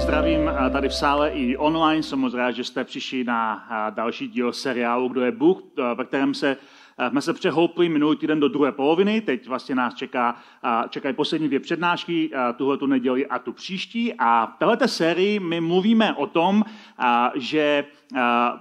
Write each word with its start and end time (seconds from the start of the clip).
Zdravím 0.00 0.50
tady 0.72 0.88
v 0.88 0.94
sále 0.94 1.30
i 1.30 1.56
online. 1.56 2.02
Jsem 2.02 2.18
moc 2.18 2.34
rád, 2.34 2.50
že 2.50 2.64
jste 2.64 2.84
přišli 2.84 3.24
na 3.24 3.68
další 3.90 4.28
díl 4.28 4.52
seriálu 4.52 5.08
Kdo 5.08 5.20
je 5.20 5.32
Bůh, 5.32 5.62
ve 5.94 6.04
kterém 6.04 6.34
se 6.34 6.56
jsme 7.10 7.20
se 7.20 7.32
přehoupli 7.32 7.88
minulý 7.88 8.16
týden 8.16 8.40
do 8.40 8.48
druhé 8.48 8.72
poloviny, 8.72 9.20
teď 9.20 9.48
vlastně 9.48 9.74
nás 9.74 9.94
čeká, 9.94 10.36
čekají 10.88 11.14
poslední 11.14 11.48
dvě 11.48 11.60
přednášky, 11.60 12.30
tuhle 12.56 12.78
tu 12.78 12.86
neděli 12.86 13.26
a 13.26 13.38
tu 13.38 13.52
příští. 13.52 14.14
A 14.18 14.46
v 14.46 14.58
této 14.58 14.88
sérii 14.88 15.40
my 15.40 15.60
mluvíme 15.60 16.14
o 16.14 16.26
tom, 16.26 16.64
že 17.34 17.84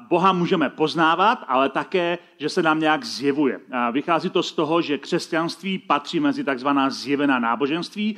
Boha 0.09 0.33
můžeme 0.33 0.69
poznávat, 0.69 1.43
ale 1.47 1.69
také, 1.69 2.17
že 2.37 2.49
se 2.49 2.63
nám 2.63 2.79
nějak 2.79 3.03
zjevuje. 3.03 3.59
Vychází 3.91 4.29
to 4.29 4.43
z 4.43 4.51
toho, 4.51 4.81
že 4.81 4.97
křesťanství 4.97 5.77
patří 5.77 6.19
mezi 6.19 6.43
takzvaná 6.43 6.89
zjevená 6.89 7.39
náboženství. 7.39 8.17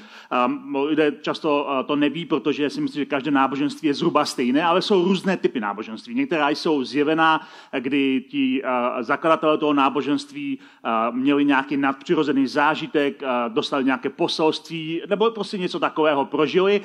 Lidé 0.85 1.11
často 1.21 1.67
to 1.87 1.95
neví, 1.95 2.25
protože 2.25 2.69
si 2.69 2.81
myslí, 2.81 2.99
že 2.99 3.05
každé 3.05 3.31
náboženství 3.31 3.87
je 3.87 3.93
zhruba 3.93 4.25
stejné, 4.25 4.63
ale 4.63 4.81
jsou 4.81 5.03
různé 5.05 5.37
typy 5.37 5.59
náboženství. 5.59 6.15
Některá 6.15 6.49
jsou 6.49 6.83
zjevená, 6.83 7.47
kdy 7.79 8.23
ti 8.29 8.63
zakladatelé 8.99 9.57
toho 9.57 9.73
náboženství 9.73 10.59
měli 11.11 11.45
nějaký 11.45 11.77
nadpřirozený 11.77 12.47
zážitek, 12.47 13.23
dostali 13.47 13.83
nějaké 13.83 14.09
poselství, 14.09 15.01
nebo 15.09 15.31
prostě 15.31 15.57
něco 15.57 15.79
takového 15.79 16.25
prožili, 16.25 16.81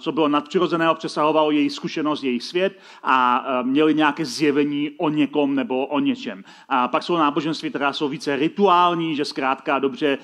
co 0.00 0.12
bylo 0.12 0.28
nadpřirozeného, 0.28 0.94
přesahovalo 0.94 1.50
jejich 1.50 1.72
zkušenost, 1.72 2.22
jejich 2.22 2.42
svět 2.42 2.78
a 3.02 3.44
měli 3.70 3.94
nějaké 3.94 4.24
zjevení 4.24 4.90
o 4.96 5.08
někom 5.08 5.54
nebo 5.54 5.86
o 5.86 6.00
něčem. 6.00 6.44
A 6.68 6.88
pak 6.88 7.02
jsou 7.02 7.16
náboženství, 7.16 7.70
která 7.70 7.92
jsou 7.92 8.08
více 8.08 8.36
rituální, 8.36 9.16
že 9.16 9.24
zkrátka 9.24 9.78
dobře 9.78 10.18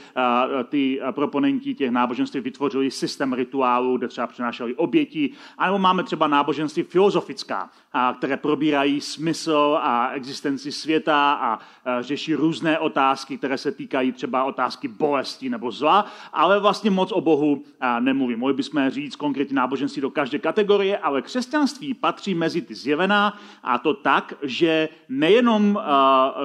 ty 0.69 1.01
proponenti 1.11 1.75
těch 1.75 1.91
náboženství 1.91 2.41
vytvořili 2.41 2.91
systém 2.91 3.33
rituálů, 3.33 3.99
kde 3.99 4.09
třeba 4.09 4.27
přinášeli 4.27 4.75
oběti. 4.75 5.31
A 5.59 5.67
nebo 5.67 5.79
máme 5.79 6.03
třeba 6.03 6.27
náboženství 6.27 6.83
filozofická, 6.83 7.71
které 8.19 8.37
probírají 8.37 9.01
smysl 9.01 9.79
a 9.83 10.11
existenci 10.11 10.73
světa 10.73 11.33
a 11.33 11.59
řeší 12.01 12.35
různé 12.35 12.79
otázky, 12.79 13.39
které 13.39 13.59
se 13.59 13.73
týkají 13.73 14.13
třeba 14.13 14.45
otázky 14.45 14.89
bolesti 14.89 15.49
nebo 15.51 15.71
zla, 15.71 16.07
ale 16.33 16.61
vlastně 16.61 16.91
moc 16.91 17.13
o 17.13 17.21
Bohu 17.21 17.65
nemluvím. 18.01 18.39
Mohli 18.39 18.55
bychom 18.55 18.91
říct 18.91 19.17
konkrétní 19.17 19.57
náboženství 19.57 20.03
do 20.03 20.11
každé 20.11 20.39
kategorie, 20.39 20.99
ale 20.99 21.23
křesťanství 21.23 21.95
patří 21.95 22.35
mezi 22.35 22.63
ty 22.63 22.75
zjevená 22.75 23.36
a 23.63 23.79
to 23.79 23.95
tak, 23.95 24.35
že 24.43 24.89
nejenom, 25.09 25.81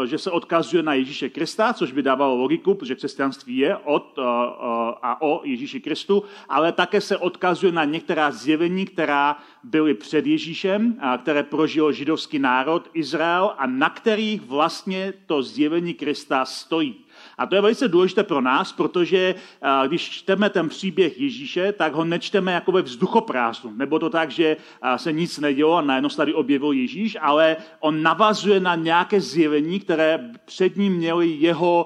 že 0.06 0.18
se 0.18 0.32
odkazuje 0.32 0.84
na 0.84 0.94
Ježíše 0.94 1.30
Krista, 1.30 1.74
což 1.74 1.92
by 1.92 2.04
dávalo 2.04 2.36
logiku, 2.36 2.74
protože 2.74 2.96
křesťanství 2.96 3.58
je 3.58 3.78
od 3.78 4.20
a 5.02 5.22
o 5.22 5.42
Ježíši 5.44 5.80
Kristu, 5.80 6.24
ale 6.50 6.72
také 6.72 7.02
se 7.02 7.18
odkazuje 7.18 7.72
na 7.72 7.84
některá 7.84 8.32
zjevení, 8.32 8.86
která 8.86 9.38
byly 9.64 9.94
před 9.94 10.28
Ježíšem, 10.28 11.00
které 11.22 11.44
prožil 11.44 11.92
židovský 11.92 12.40
národ 12.40 12.90
Izrael 12.94 13.54
a 13.58 13.68
na 13.68 13.90
kterých 13.90 14.42
vlastně 14.42 15.14
to 15.26 15.44
zjevení 15.44 15.94
Krista 15.94 16.46
stojí. 16.46 16.96
A 17.38 17.46
to 17.46 17.56
je 17.56 17.62
velice 17.62 17.88
důležité 17.88 18.24
pro 18.24 18.42
nás, 18.42 18.74
protože 18.74 19.36
když 19.88 20.10
čteme 20.10 20.50
ten 20.50 20.70
příběh 20.70 21.20
Ježíše, 21.20 21.72
tak 21.72 21.94
ho 21.94 22.06
nečteme 22.06 22.52
jako 22.52 22.72
ve 22.72 22.82
vzduchoprázdnu. 22.82 23.72
Nebo 23.76 24.00
to 24.00 24.10
tak, 24.10 24.32
že 24.32 24.58
se 24.96 25.12
nic 25.12 25.40
nedělo 25.40 25.76
a 25.76 25.82
najednou 25.82 26.10
tady 26.10 26.34
objevil 26.34 26.72
Ježíš, 26.72 27.18
ale 27.22 27.58
on 27.80 28.04
navazuje 28.04 28.60
na 28.60 28.76
nějaké 28.76 29.22
zjevení, 29.22 29.80
které 29.80 30.32
před 30.46 30.78
ním 30.78 30.94
měli 30.94 31.30
jeho 31.30 31.86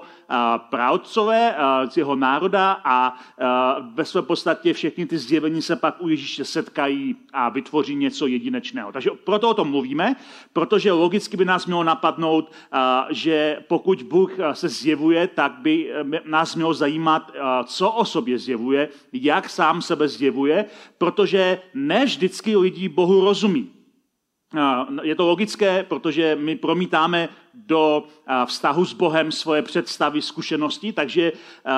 pravcové 0.56 1.56
z 1.90 1.96
jeho 1.96 2.16
národa 2.16 2.80
a 2.84 3.16
ve 3.94 4.04
své 4.04 4.22
podstatě 4.22 4.72
všechny 4.72 5.06
ty 5.06 5.18
zjevení 5.18 5.62
se 5.62 5.76
pak 5.76 6.02
u 6.02 6.08
Ježíše 6.08 6.44
setkají 6.44 7.16
a 7.32 7.48
vytvoří 7.48 7.94
něco 7.94 8.26
jedinečného. 8.26 8.92
Takže 8.92 9.10
proto 9.24 9.50
o 9.50 9.54
tom 9.54 9.70
mluvíme, 9.70 10.16
protože 10.52 10.92
logicky 10.92 11.36
by 11.36 11.44
nás 11.44 11.66
mělo 11.66 11.84
napadnout, 11.84 12.52
že 13.10 13.58
pokud 13.68 14.02
Bůh 14.02 14.32
se 14.52 14.68
zjevuje, 14.68 15.26
tak 15.26 15.52
by 15.52 15.92
nás 16.24 16.54
mělo 16.54 16.74
zajímat, 16.74 17.32
co 17.64 17.90
o 17.90 18.04
sobě 18.04 18.38
zjevuje, 18.38 18.88
jak 19.12 19.50
sám 19.50 19.82
sebe 19.82 20.08
zjevuje, 20.08 20.64
protože 20.98 21.60
ne 21.74 22.04
vždycky 22.04 22.56
lidi 22.56 22.88
Bohu 22.88 23.24
rozumí. 23.24 23.70
Je 25.02 25.14
to 25.14 25.26
logické, 25.26 25.82
protože 25.82 26.36
my 26.40 26.56
promítáme 26.56 27.28
do 27.54 28.04
vztahu 28.46 28.84
s 28.84 28.92
Bohem 28.92 29.32
svoje 29.32 29.62
představy, 29.62 30.22
zkušenosti, 30.22 30.92
takže 30.92 31.32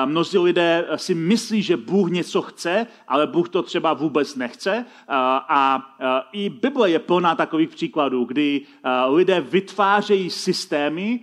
mnozí 0.05 0.37
lidé 0.37 0.85
si 0.95 1.15
myslí, 1.15 1.61
že 1.61 1.77
Bůh 1.77 2.11
něco 2.11 2.41
chce, 2.41 2.87
ale 3.07 3.27
Bůh 3.27 3.49
to 3.49 3.63
třeba 3.63 3.93
vůbec 3.93 4.35
nechce. 4.35 4.85
A 5.49 5.95
i 6.31 6.49
Bible 6.49 6.89
je 6.89 6.99
plná 6.99 7.35
takových 7.35 7.69
příkladů, 7.69 8.23
kdy 8.23 8.61
lidé 9.07 9.41
vytvářejí 9.41 10.29
systémy 10.29 11.19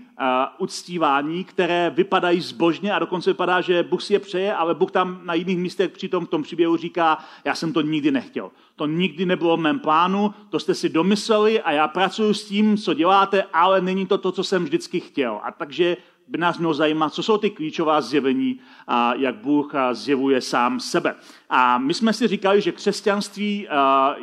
uctívání, 0.58 1.44
které 1.44 1.90
vypadají 1.90 2.40
zbožně 2.40 2.92
a 2.92 2.98
dokonce 2.98 3.30
vypadá, 3.30 3.60
že 3.60 3.82
Bůh 3.82 4.02
si 4.02 4.12
je 4.12 4.18
přeje, 4.18 4.54
ale 4.54 4.74
Bůh 4.74 4.90
tam 4.90 5.20
na 5.24 5.34
jiných 5.34 5.58
místech 5.58 5.90
při 5.90 6.08
tom, 6.08 6.26
v 6.26 6.30
tom 6.30 6.42
příběhu 6.42 6.76
říká, 6.76 7.18
já 7.44 7.54
jsem 7.54 7.72
to 7.72 7.80
nikdy 7.80 8.10
nechtěl. 8.10 8.50
To 8.76 8.86
nikdy 8.86 9.26
nebylo 9.26 9.56
v 9.56 9.60
mém 9.60 9.80
plánu, 9.80 10.34
to 10.50 10.60
jste 10.60 10.74
si 10.74 10.88
domysleli 10.88 11.60
a 11.60 11.72
já 11.72 11.88
pracuji 11.88 12.34
s 12.34 12.44
tím, 12.44 12.76
co 12.76 12.94
děláte, 12.94 13.42
ale 13.52 13.80
není 13.80 14.06
to 14.06 14.18
to, 14.18 14.32
co 14.32 14.44
jsem 14.44 14.64
vždycky 14.64 15.00
chtěl. 15.00 15.40
A 15.42 15.52
takže 15.52 15.96
by 16.28 16.38
nás 16.38 16.58
mělo 16.58 16.74
zajímat, 16.74 17.14
co 17.14 17.22
jsou 17.22 17.38
ty 17.38 17.50
klíčová 17.50 18.00
zjevení 18.00 18.60
a 18.86 19.14
jak 19.14 19.36
Bůh 19.36 19.72
zjevuje 19.92 20.40
sám 20.40 20.80
sebe. 20.80 21.14
A 21.50 21.78
my 21.78 21.94
jsme 21.94 22.12
si 22.12 22.26
říkali, 22.26 22.60
že 22.60 22.72
křesťanství 22.72 23.68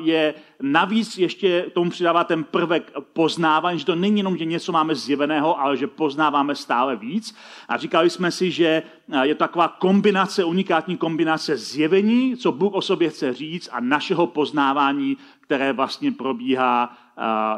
je 0.02 0.34
navíc 0.62 1.18
ještě 1.18 1.66
tomu 1.74 1.92
přidává 1.92 2.24
ten 2.24 2.44
prvek 2.44 2.92
poznávání, 3.14 3.80
že 3.80 3.86
to 3.86 3.96
není 3.96 4.18
jenom, 4.18 4.38
že 4.38 4.46
něco 4.46 4.72
máme 4.72 4.96
zjeveného, 4.96 5.60
ale 5.60 5.78
že 5.78 5.88
poznáváme 5.88 6.56
stále 6.56 6.96
víc. 6.96 7.36
A 7.70 7.78
říkali 7.78 8.10
jsme 8.10 8.32
si, 8.32 8.52
že 8.52 8.84
je 9.22 9.36
to 9.36 9.40
taková 9.40 9.68
kombinace, 9.68 10.44
unikátní 10.44 10.98
kombinace 10.98 11.58
zjevení, 11.58 12.38
co 12.38 12.52
Bůh 12.52 12.74
o 12.74 12.82
sobě 12.82 13.10
chce 13.10 13.34
říct 13.34 13.70
a 13.72 13.80
našeho 13.80 14.28
poznávání, 14.28 15.18
které 15.40 15.74
vlastně 15.74 16.12
probíhá 16.12 16.98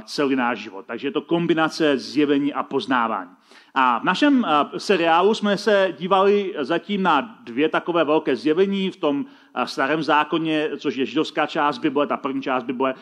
celý 0.05 0.35
náš 0.35 0.59
život. 0.59 0.85
Takže 0.85 1.07
je 1.07 1.11
to 1.11 1.21
kombinace 1.21 1.97
zjevení 1.97 2.53
a 2.53 2.63
poznávání. 2.63 3.29
A 3.77 3.99
v 3.99 4.03
našem 4.03 4.45
seriálu 4.77 5.33
jsme 5.33 5.57
se 5.57 5.93
dívali 5.99 6.53
zatím 6.59 7.03
na 7.03 7.39
dvě 7.43 7.69
takové 7.69 8.03
velké 8.03 8.35
zjevení 8.35 8.91
v 8.91 8.95
tom 8.95 9.25
starém 9.65 10.03
zákoně, 10.03 10.69
což 10.77 10.95
je 10.95 11.05
židovská 11.05 11.45
část 11.45 11.77
Bible, 11.77 12.07
ta 12.07 12.17
první 12.17 12.41
část 12.41 12.63
Bible. 12.63 12.93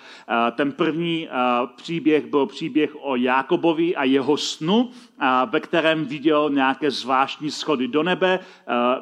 Ten 0.55 0.71
první 0.71 1.29
příběh 1.75 2.25
byl 2.25 2.45
příběh 2.45 2.95
o 3.01 3.15
Jákobovi 3.15 3.95
a 3.95 4.03
jeho 4.03 4.37
snu, 4.37 4.89
ve 5.45 5.59
kterém 5.59 6.05
viděl 6.05 6.49
nějaké 6.49 6.91
zvláštní 6.91 7.51
schody 7.51 7.87
do 7.87 8.03
nebe. 8.03 8.39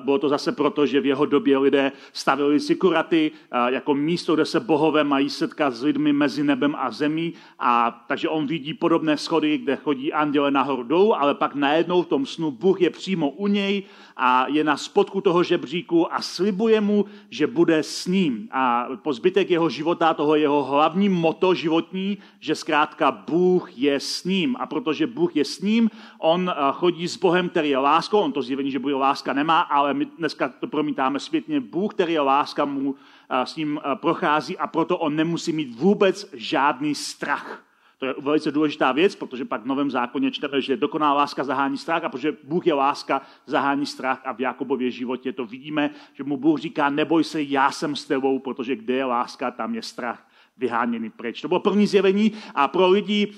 Bylo 0.03 0.19
to 0.19 0.29
zase 0.29 0.51
proto, 0.51 0.85
že 0.85 1.01
v 1.01 1.05
jeho 1.05 1.25
době 1.25 1.57
lidé 1.57 1.91
stavili 2.13 2.59
sikuraty 2.59 3.31
jako 3.67 3.95
místo, 3.95 4.35
kde 4.35 4.45
se 4.45 4.59
bohové 4.59 5.03
mají 5.03 5.29
setkat 5.29 5.73
s 5.73 5.83
lidmi 5.83 6.13
mezi 6.13 6.43
nebem 6.43 6.75
a 6.79 6.91
zemí. 6.91 7.33
A 7.59 8.03
takže 8.07 8.29
on 8.29 8.47
vidí 8.47 8.73
podobné 8.73 9.17
schody, 9.17 9.57
kde 9.57 9.75
chodí 9.75 10.13
anděle 10.13 10.51
nahoru 10.51 10.83
dolů, 10.83 11.15
ale 11.15 11.35
pak 11.35 11.55
najednou 11.55 12.01
v 12.01 12.07
tom 12.07 12.25
snu 12.25 12.51
Bůh 12.51 12.81
je 12.81 12.89
přímo 12.89 13.29
u 13.29 13.47
něj 13.47 13.83
a 14.17 14.47
je 14.47 14.63
na 14.63 14.77
spodku 14.77 15.21
toho 15.21 15.43
žebříku 15.43 16.13
a 16.13 16.21
slibuje 16.21 16.81
mu, 16.81 17.05
že 17.29 17.47
bude 17.47 17.83
s 17.83 18.07
ním. 18.07 18.47
A 18.51 18.87
po 19.01 19.13
zbytek 19.13 19.49
jeho 19.49 19.69
života, 19.69 20.13
toho 20.13 20.35
jeho 20.35 20.63
hlavní 20.63 21.09
moto 21.09 21.53
životní, 21.53 22.17
že 22.39 22.55
zkrátka 22.55 23.11
Bůh 23.11 23.77
je 23.77 23.99
s 23.99 24.23
ním. 24.23 24.55
A 24.59 24.65
protože 24.65 25.07
Bůh 25.07 25.35
je 25.35 25.45
s 25.45 25.61
ním, 25.61 25.89
on 26.19 26.49
eh, 26.49 26.53
chodí 26.71 27.07
s 27.07 27.17
Bohem, 27.17 27.49
který 27.49 27.69
je 27.69 27.77
láskou. 27.77 28.19
On 28.19 28.31
to 28.31 28.41
zjevení, 28.41 28.71
že 28.71 28.79
Bůh 28.79 28.93
láska 28.93 29.33
nemá, 29.33 29.61
ale 29.61 29.93
my 29.93 30.05
dneska 30.05 30.49
to 30.49 30.67
promítáme 30.67 31.19
zpětně. 31.19 31.59
Bůh, 31.59 31.93
který 31.93 32.13
je 32.13 32.21
láska, 32.21 32.65
mu 32.65 32.95
eh, 33.29 33.45
s 33.45 33.55
ním 33.55 33.79
eh, 33.83 33.95
prochází 33.95 34.57
a 34.57 34.67
proto 34.67 34.97
on 34.97 35.15
nemusí 35.15 35.53
mít 35.53 35.75
vůbec 35.75 36.29
žádný 36.33 36.95
strach. 36.95 37.63
To 38.01 38.05
je 38.05 38.15
velice 38.19 38.51
důležitá 38.51 38.91
věc, 38.91 39.15
protože 39.15 39.45
pak 39.45 39.61
v 39.61 39.65
Novém 39.65 39.91
zákoně 39.91 40.31
čteme, 40.31 40.61
že 40.61 40.77
dokonalá 40.77 41.13
láska 41.13 41.43
zahání 41.43 41.77
strach 41.77 42.03
a 42.03 42.09
protože 42.09 42.37
Bůh 42.43 42.67
je 42.67 42.73
láska, 42.73 43.21
zahání 43.45 43.85
strach 43.85 44.21
a 44.25 44.31
v 44.31 44.39
Jakobově 44.39 44.91
životě 44.91 45.33
to 45.33 45.45
vidíme, 45.45 45.89
že 46.13 46.23
mu 46.23 46.37
Bůh 46.37 46.59
říká, 46.59 46.89
neboj 46.89 47.23
se, 47.23 47.41
já 47.41 47.71
jsem 47.71 47.95
s 47.95 48.05
tebou, 48.05 48.39
protože 48.39 48.75
kde 48.75 48.93
je 48.93 49.05
láska, 49.05 49.51
tam 49.51 49.75
je 49.75 49.81
strach. 49.81 50.27
Vyháněni 50.57 51.09
pryč. 51.09 51.41
To 51.41 51.47
bylo 51.47 51.59
první 51.59 51.87
zjevení 51.87 52.31
a 52.55 52.67
pro 52.67 52.89
lidi 52.89 53.31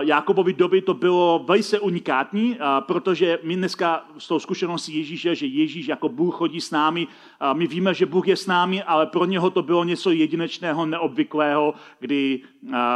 Jakobovi 0.00 0.52
doby 0.52 0.82
to 0.82 0.94
bylo 0.94 1.44
velice 1.48 1.80
unikátní, 1.80 2.58
protože 2.80 3.38
my 3.42 3.56
dneska 3.56 4.04
s 4.18 4.28
tou 4.28 4.38
zkušeností 4.38 4.96
Ježíše, 4.96 5.34
že 5.34 5.46
Ježíš 5.46 5.88
jako 5.88 6.08
Bůh 6.08 6.34
chodí 6.34 6.60
s 6.60 6.70
námi, 6.70 7.06
my 7.52 7.66
víme, 7.66 7.94
že 7.94 8.06
Bůh 8.06 8.28
je 8.28 8.36
s 8.36 8.46
námi, 8.46 8.82
ale 8.82 9.06
pro 9.06 9.24
něho 9.24 9.50
to 9.50 9.62
bylo 9.62 9.84
něco 9.84 10.10
jedinečného, 10.10 10.86
neobvyklého, 10.86 11.74
kdy 12.00 12.40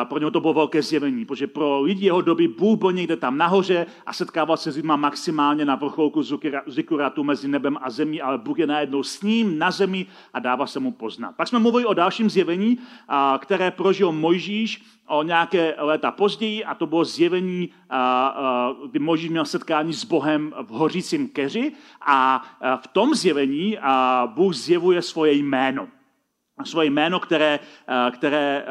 pro 0.08 0.18
něho 0.18 0.30
to 0.30 0.40
bylo 0.40 0.52
velké 0.52 0.82
zjevení, 0.82 1.24
protože 1.24 1.46
pro 1.46 1.80
lidi 1.80 2.06
jeho 2.06 2.20
doby 2.20 2.48
Bůh 2.48 2.78
byl 2.78 2.92
někde 2.92 3.16
tam 3.16 3.38
nahoře 3.38 3.86
a 4.06 4.12
setkával 4.12 4.56
se 4.56 4.72
s 4.72 4.76
lidmi 4.76 4.92
maximálně 4.96 5.64
na 5.64 5.74
vrcholku 5.74 6.22
zikuratu 6.66 7.24
mezi 7.24 7.48
nebem 7.48 7.78
a 7.82 7.90
zemí, 7.90 8.22
ale 8.22 8.38
Bůh 8.38 8.58
je 8.58 8.66
najednou 8.66 9.02
s 9.02 9.22
ním 9.22 9.58
na 9.58 9.70
zemi 9.70 10.06
a 10.34 10.38
dává 10.38 10.66
se 10.66 10.80
mu 10.80 10.92
poznat. 10.92 11.36
Pak 11.36 11.48
jsme 11.48 11.58
mluvili 11.58 11.84
o 11.84 11.94
dalším 11.94 12.30
zjevení, 12.30 12.78
které 13.38 13.51
prožil 13.70 14.12
Mojžíš 14.12 14.82
o 15.08 15.22
nějaké 15.22 15.74
léta 15.78 16.10
později 16.10 16.64
a 16.64 16.74
to 16.74 16.86
bylo 16.86 17.04
zjevení, 17.04 17.70
kdy 18.90 18.98
Mojžíš 18.98 19.30
měl 19.30 19.44
setkání 19.44 19.92
s 19.92 20.04
Bohem 20.04 20.54
v 20.62 20.68
hořícím 20.68 21.28
keři 21.28 21.72
a 22.06 22.42
v 22.76 22.86
tom 22.86 23.14
zjevení 23.14 23.78
Bůh 24.26 24.54
zjevuje 24.54 25.02
svoje 25.02 25.32
jméno. 25.32 25.88
Svoje 26.64 26.90
jméno, 26.90 27.20
které, 27.20 27.58
které 28.10 28.66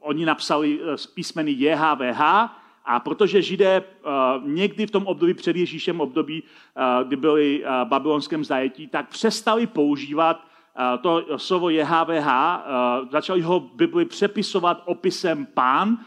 oni 0.00 0.24
napsali 0.24 0.80
z 0.96 1.06
písmeny 1.06 1.50
JHVH, 1.50 2.20
a 2.84 3.00
protože 3.00 3.42
Židé 3.42 3.82
někdy 4.44 4.86
v 4.86 4.90
tom 4.90 5.06
období 5.06 5.34
před 5.34 5.56
Ježíšem, 5.56 6.00
období, 6.00 6.42
kdy 7.04 7.16
byli 7.16 7.64
v 7.84 7.88
babylonském 7.88 8.44
zajetí, 8.44 8.86
tak 8.86 9.08
přestali 9.08 9.66
používat 9.66 10.47
to 11.00 11.24
slovo 11.36 11.70
JHVH, 11.70 12.28
začali 13.10 13.40
ho 13.40 13.60
Bibli 13.60 14.04
přepisovat 14.04 14.82
opisem 14.84 15.46
pán, 15.46 15.98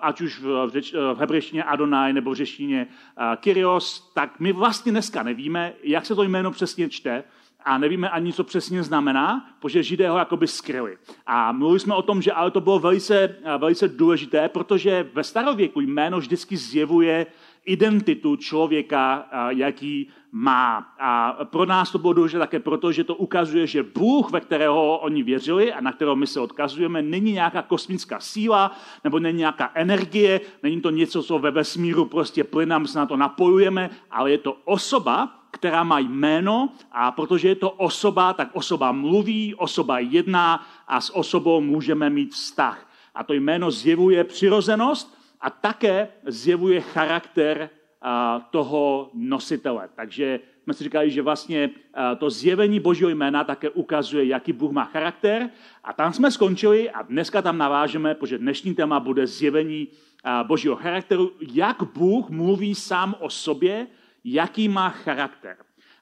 ať 0.00 0.20
už 0.20 0.40
v, 0.40 0.70
řeč, 0.70 0.94
v 1.14 1.16
hebrejštině 1.18 1.64
Adonai 1.64 2.12
nebo 2.12 2.30
v 2.30 2.34
řeštině 2.34 2.86
Kyrios, 3.36 4.12
tak 4.14 4.40
my 4.40 4.52
vlastně 4.52 4.92
dneska 4.92 5.22
nevíme, 5.22 5.72
jak 5.82 6.06
se 6.06 6.14
to 6.14 6.22
jméno 6.22 6.50
přesně 6.50 6.88
čte 6.88 7.24
a 7.64 7.78
nevíme 7.78 8.10
ani, 8.10 8.32
co 8.32 8.44
přesně 8.44 8.82
znamená, 8.82 9.46
protože 9.60 9.82
Židé 9.82 10.08
ho 10.08 10.18
jakoby 10.18 10.46
skryli. 10.46 10.98
A 11.26 11.52
mluvili 11.52 11.80
jsme 11.80 11.94
o 11.94 12.02
tom, 12.02 12.22
že 12.22 12.32
ale 12.32 12.50
to 12.50 12.60
bylo 12.60 12.78
velice, 12.78 13.36
velice 13.58 13.88
důležité, 13.88 14.48
protože 14.48 15.10
ve 15.14 15.24
starověku 15.24 15.80
jméno 15.80 16.18
vždycky 16.18 16.56
zjevuje 16.56 17.26
identitu 17.66 18.36
člověka, 18.36 19.28
jaký 19.48 20.08
má. 20.32 20.94
A 20.98 21.38
pro 21.44 21.66
nás 21.66 21.90
to 21.90 21.98
bylo 21.98 22.12
důležité 22.12 22.38
také 22.38 22.60
proto, 22.60 22.92
že 22.92 23.04
to 23.04 23.14
ukazuje, 23.14 23.66
že 23.66 23.82
Bůh, 23.82 24.30
ve 24.30 24.40
kterého 24.40 24.98
oni 24.98 25.22
věřili 25.22 25.72
a 25.72 25.80
na 25.80 25.92
kterého 25.92 26.16
my 26.16 26.26
se 26.26 26.40
odkazujeme, 26.40 27.02
není 27.02 27.32
nějaká 27.32 27.62
kosmická 27.62 28.20
síla 28.20 28.76
nebo 29.04 29.18
není 29.18 29.38
nějaká 29.38 29.70
energie, 29.74 30.40
není 30.62 30.80
to 30.80 30.90
něco, 30.90 31.22
co 31.22 31.38
ve 31.38 31.50
vesmíru 31.50 32.04
prostě 32.04 32.44
plyne, 32.44 32.86
se 32.86 32.98
na 32.98 33.06
to 33.06 33.16
napojujeme, 33.16 33.90
ale 34.10 34.30
je 34.30 34.38
to 34.38 34.56
osoba, 34.64 35.32
která 35.50 35.84
má 35.84 35.98
jméno 35.98 36.68
a 36.92 37.12
protože 37.12 37.48
je 37.48 37.54
to 37.54 37.70
osoba, 37.70 38.32
tak 38.32 38.48
osoba 38.52 38.92
mluví, 38.92 39.54
osoba 39.54 39.98
jedná 39.98 40.66
a 40.88 41.00
s 41.00 41.16
osobou 41.16 41.60
můžeme 41.60 42.10
mít 42.10 42.32
vztah. 42.32 42.88
A 43.14 43.24
to 43.24 43.32
jméno 43.32 43.70
zjevuje 43.70 44.24
přirozenost 44.24 45.15
a 45.46 45.50
také 45.50 46.08
zjevuje 46.26 46.80
charakter 46.80 47.70
toho 48.50 49.10
nositele. 49.14 49.88
Takže 49.94 50.40
jsme 50.62 50.74
si 50.74 50.84
říkali, 50.84 51.10
že 51.10 51.22
vlastně 51.22 51.70
to 52.18 52.30
zjevení 52.30 52.80
Božího 52.80 53.10
jména 53.10 53.44
také 53.44 53.70
ukazuje, 53.70 54.26
jaký 54.26 54.52
Bůh 54.52 54.72
má 54.72 54.84
charakter. 54.84 55.50
A 55.84 55.92
tam 55.92 56.12
jsme 56.12 56.30
skončili 56.30 56.90
a 56.90 57.02
dneska 57.02 57.42
tam 57.42 57.58
navážeme, 57.58 58.14
protože 58.14 58.38
dnešní 58.38 58.74
téma 58.74 59.00
bude 59.00 59.26
zjevení 59.26 59.88
Božího 60.42 60.76
charakteru, 60.76 61.32
jak 61.52 61.82
Bůh 61.94 62.30
mluví 62.30 62.74
sám 62.74 63.14
o 63.20 63.30
sobě, 63.30 63.86
jaký 64.24 64.68
má 64.68 64.90
charakter. 64.90 65.56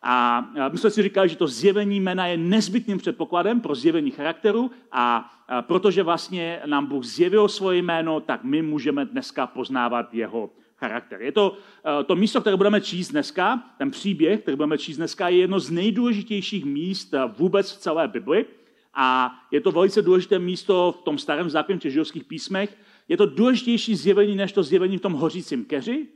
A 0.07 0.49
my 0.73 0.79
jsme 0.79 0.91
si 0.91 1.03
říkali, 1.03 1.29
že 1.29 1.37
to 1.37 1.47
zjevení 1.47 2.01
jména 2.01 2.27
je 2.27 2.37
nezbytným 2.37 2.99
předpokladem 2.99 3.61
pro 3.61 3.75
zjevení 3.75 4.11
charakteru 4.11 4.71
a 4.93 5.31
protože 5.61 6.03
vlastně 6.03 6.61
nám 6.67 6.87
Bůh 6.87 7.05
zjevil 7.05 7.49
svoje 7.49 7.79
jméno, 7.79 8.21
tak 8.21 8.45
my 8.45 8.63
můžeme 8.63 9.05
dneska 9.05 9.47
poznávat 9.47 10.15
jeho 10.15 10.51
charakter. 10.77 11.23
Je 11.23 11.33
to, 11.33 11.57
to 12.07 12.17
místo, 12.17 12.41
které 12.41 12.57
budeme 12.57 12.81
číst 12.81 13.09
dneska, 13.09 13.63
ten 13.79 13.91
příběh, 13.91 14.41
který 14.41 14.57
budeme 14.57 14.79
číst 14.79 14.97
dneska, 14.97 15.29
je 15.29 15.39
jedno 15.39 15.61
z 15.61 15.71
nejdůležitějších 15.71 16.65
míst 16.65 17.15
vůbec 17.39 17.73
v 17.73 17.79
celé 17.79 18.09
Bibli. 18.09 18.47
A 18.95 19.35
je 19.51 19.61
to 19.61 19.73
velice 19.73 20.03
důležité 20.03 20.39
místo 20.39 20.95
v 21.01 21.05
tom 21.05 21.19
starém 21.19 21.51
zákoně 21.51 21.79
v 21.79 21.83
židovských 21.83 22.25
písmech, 22.25 22.77
je 23.09 23.17
to 23.17 23.27
důležitější 23.27 23.97
zjevení 23.97 24.37
než 24.37 24.53
to 24.53 24.63
zjevení 24.63 24.99
v 24.99 25.01
tom 25.01 25.13
hořícím 25.13 25.65
keři 25.65 26.07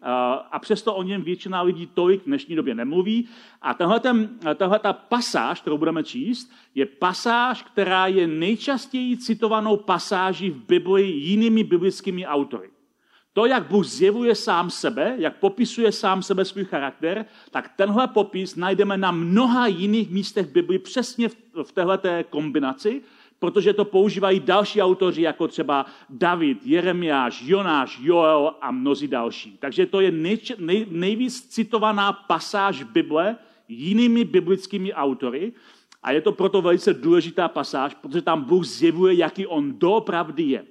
a 0.51 0.59
přesto 0.59 0.95
o 0.95 1.03
něm 1.03 1.23
většina 1.23 1.63
lidí 1.63 1.87
tolik 1.87 2.23
v 2.23 2.27
dnešní 2.27 2.57
době 2.57 2.75
nemluví. 2.75 3.29
A 3.63 3.75
tahle 3.75 4.79
ta 4.79 4.93
pasáž, 4.93 5.61
kterou 5.61 5.79
budeme 5.79 6.05
číst, 6.05 6.53
je 6.75 6.87
pasáž, 6.87 7.63
která 7.63 8.07
je 8.07 8.27
nejčastěji 8.27 9.17
citovanou 9.17 9.77
pasáží 9.77 10.51
v 10.51 10.67
Bibli 10.67 11.03
jinými 11.03 11.65
biblickými 11.65 12.27
autory. 12.27 12.71
To, 13.33 13.47
jak 13.47 13.67
Bůh 13.67 13.87
zjevuje 13.87 14.35
sám 14.35 14.71
sebe, 14.71 15.15
jak 15.19 15.37
popisuje 15.37 15.93
sám 15.93 16.23
sebe 16.23 16.45
svůj 16.45 16.65
charakter, 16.65 17.25
tak 17.51 17.71
tenhle 17.77 18.09
popis 18.09 18.57
najdeme 18.57 18.97
na 18.97 19.11
mnoha 19.11 19.67
jiných 19.67 20.11
místech 20.11 20.47
Bibli 20.47 20.79
přesně 20.79 21.29
v 21.63 21.73
této 21.73 22.09
kombinaci 22.31 23.03
protože 23.39 23.73
to 23.73 23.85
používají 23.85 24.41
další 24.41 24.83
autoři, 24.83 25.23
jako 25.23 25.49
třeba 25.49 25.87
David, 26.11 26.67
Jeremiáš, 26.67 27.43
Jonáš, 27.43 27.99
Joel 28.03 28.55
a 28.61 28.71
mnozí 28.71 29.09
další. 29.09 29.57
Takže 29.59 29.87
to 29.87 30.01
je 30.01 30.11
nej, 30.11 30.39
nej, 30.59 30.87
nejvíc 30.91 31.49
citovaná 31.49 32.13
pasáž 32.13 32.83
Bible 32.83 33.37
jinými 33.69 34.25
biblickými 34.25 34.95
autory 34.95 35.53
a 36.03 36.13
je 36.13 36.21
to 36.21 36.33
proto 36.33 36.63
velice 36.63 36.95
důležitá 36.95 37.49
pasáž, 37.49 37.95
protože 37.95 38.23
tam 38.23 38.45
Bůh 38.45 38.65
zjevuje, 38.65 39.15
jaký 39.15 39.47
on 39.47 39.79
doopravdy 39.79 40.43
je. 40.43 40.65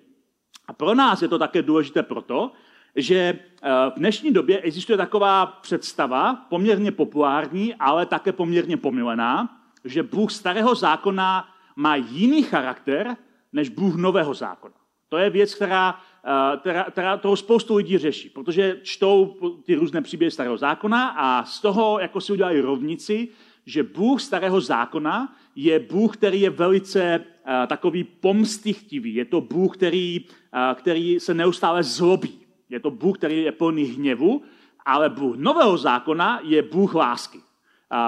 A 0.67 0.73
pro 0.73 0.95
nás 0.95 1.21
je 1.21 1.27
to 1.27 1.39
také 1.39 1.61
důležité 1.61 2.03
proto, 2.03 2.51
že 2.95 3.15
eh, 3.15 3.69
v 3.95 3.99
dnešní 3.99 4.31
době 4.33 4.61
existuje 4.61 4.97
taková 4.97 5.45
představa, 5.45 6.35
poměrně 6.49 6.91
populární, 6.91 7.75
ale 7.75 8.05
také 8.05 8.31
poměrně 8.31 8.77
pomilená, 8.77 9.57
že 9.83 10.03
Bůh 10.03 10.31
starého 10.31 10.75
zákona 10.75 11.47
má 11.77 11.95
jiný 11.95 12.43
charakter 12.43 13.17
než 13.53 13.69
Bůh 13.69 13.95
nového 13.95 14.33
zákona. 14.33 14.75
To 15.09 15.17
je 15.17 15.29
věc, 15.29 15.55
která, 15.55 15.99
eh, 16.25 16.57
která, 16.57 16.83
která 16.83 17.17
toho 17.17 17.35
spoustu 17.35 17.75
lidí 17.75 17.97
řeší, 17.97 18.29
protože 18.29 18.79
čtou 18.83 19.35
ty 19.65 19.75
různé 19.75 20.01
příběhy 20.01 20.31
starého 20.31 20.57
zákona 20.57 21.07
a 21.07 21.45
z 21.45 21.61
toho 21.61 21.99
jako 21.99 22.21
si 22.21 22.33
udělají 22.33 22.61
rovnici, 22.61 23.27
že 23.65 23.83
Bůh 23.83 24.21
starého 24.21 24.61
zákona 24.61 25.35
je 25.55 25.79
Bůh, 25.79 26.17
který 26.17 26.41
je 26.41 26.49
velice 26.49 27.19
uh, 27.19 27.67
takový 27.67 28.03
pomstychtivý. 28.03 29.15
Je 29.15 29.25
to 29.25 29.41
Bůh, 29.41 29.77
který, 29.77 30.21
uh, 30.21 30.79
který 30.79 31.19
se 31.19 31.33
neustále 31.33 31.83
zlobí. 31.83 32.39
Je 32.69 32.79
to 32.79 32.91
Bůh, 32.91 33.17
který 33.17 33.41
je 33.43 33.51
plný 33.51 33.83
hněvu, 33.83 34.41
ale 34.85 35.09
Bůh 35.09 35.35
nového 35.35 35.77
zákona 35.77 36.39
je 36.43 36.61
Bůh 36.61 36.95
lásky. 36.95 37.39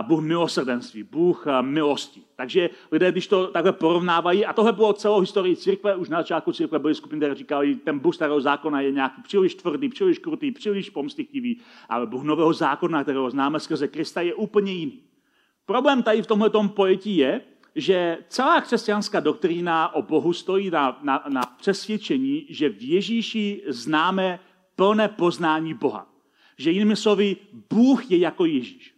Bůh 0.02 0.22
milosrdenství, 0.22 1.04
Bůh 1.04 1.46
milosti. 1.62 2.22
Takže 2.36 2.70
lidé, 2.92 3.12
když 3.12 3.28
to 3.28 3.48
takhle 3.48 3.74
porovnávají, 3.74 4.46
a 4.46 4.54
tohle 4.54 4.74
bylo 4.74 4.94
celou 4.94 5.20
historii 5.20 5.56
církve, 5.56 5.96
už 5.96 6.10
na 6.10 6.18
začátku 6.18 6.52
církve 6.52 6.80
byly 6.80 6.96
skupiny, 6.96 7.20
které 7.20 7.36
říkali, 7.36 7.76
ten 7.76 8.00
Bůh 8.00 8.16
starého 8.16 8.42
zákona 8.42 8.82
je 8.82 8.92
nějaký 8.92 9.22
příliš 9.22 9.56
tvrdý, 9.56 9.90
příliš 9.90 10.20
krutý, 10.20 10.52
příliš 10.52 10.90
pomstychtivý, 10.90 11.62
ale 11.90 12.06
Bůh 12.06 12.24
nového 12.24 12.54
zákona, 12.54 13.04
kterého 13.04 13.30
známe 13.30 13.60
skrze 13.60 13.88
Krista, 13.88 14.22
je 14.22 14.34
úplně 14.34 14.72
jiný. 14.72 15.00
Problém 15.66 16.04
tady 16.04 16.22
v 16.22 16.28
tomhle 16.28 16.50
pojetí 16.68 17.18
je, 17.18 17.42
že 17.76 18.18
celá 18.28 18.62
křesťanská 18.62 19.20
doktrína 19.20 19.96
o 19.96 20.02
Bohu 20.02 20.34
stojí 20.34 20.70
na, 20.70 21.00
na, 21.04 21.24
na 21.30 21.42
přesvědčení, 21.42 22.46
že 22.50 22.70
v 22.70 22.82
Ježíši 22.82 23.64
známe 23.68 24.40
plné 24.76 25.08
poznání 25.08 25.74
Boha. 25.74 26.10
Že 26.58 26.72
jinými 26.72 26.96
slovy, 26.96 27.36
Bůh 27.70 28.12
je 28.12 28.18
jako 28.18 28.46
Ježíš 28.46 28.89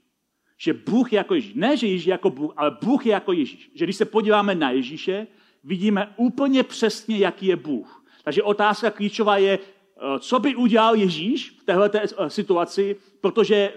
že 0.62 0.74
Bůh 0.74 1.14
je 1.14 1.18
jako 1.18 1.34
Ježíš. 1.34 1.54
Ne, 1.54 1.78
že 1.78 1.88
Ježíš 1.88 2.06
je 2.06 2.12
jako 2.12 2.30
Bůh, 2.30 2.54
ale 2.58 2.78
Bůh 2.84 3.06
je 3.06 3.12
jako 3.12 3.34
Ježíš. 3.34 3.72
Že 3.74 3.86
když 3.86 3.96
se 3.96 4.06
podíváme 4.06 4.56
na 4.56 4.72
Ježíše, 4.72 5.28
vidíme 5.64 6.14
úplně 6.18 6.64
přesně, 6.64 7.18
jaký 7.18 7.46
je 7.46 7.56
Bůh. 7.56 8.06
Takže 8.24 8.44
otázka 8.44 8.92
klíčová 8.92 9.38
je, 9.38 9.60
eh, 9.60 10.20
co 10.20 10.40
by 10.40 10.56
udělal 10.56 10.96
Ježíš 10.96 11.50
v 11.50 11.64
této 11.64 11.98
eh, 11.98 12.30
situaci, 12.30 12.96
protože 13.22 13.56
eh, 13.56 13.74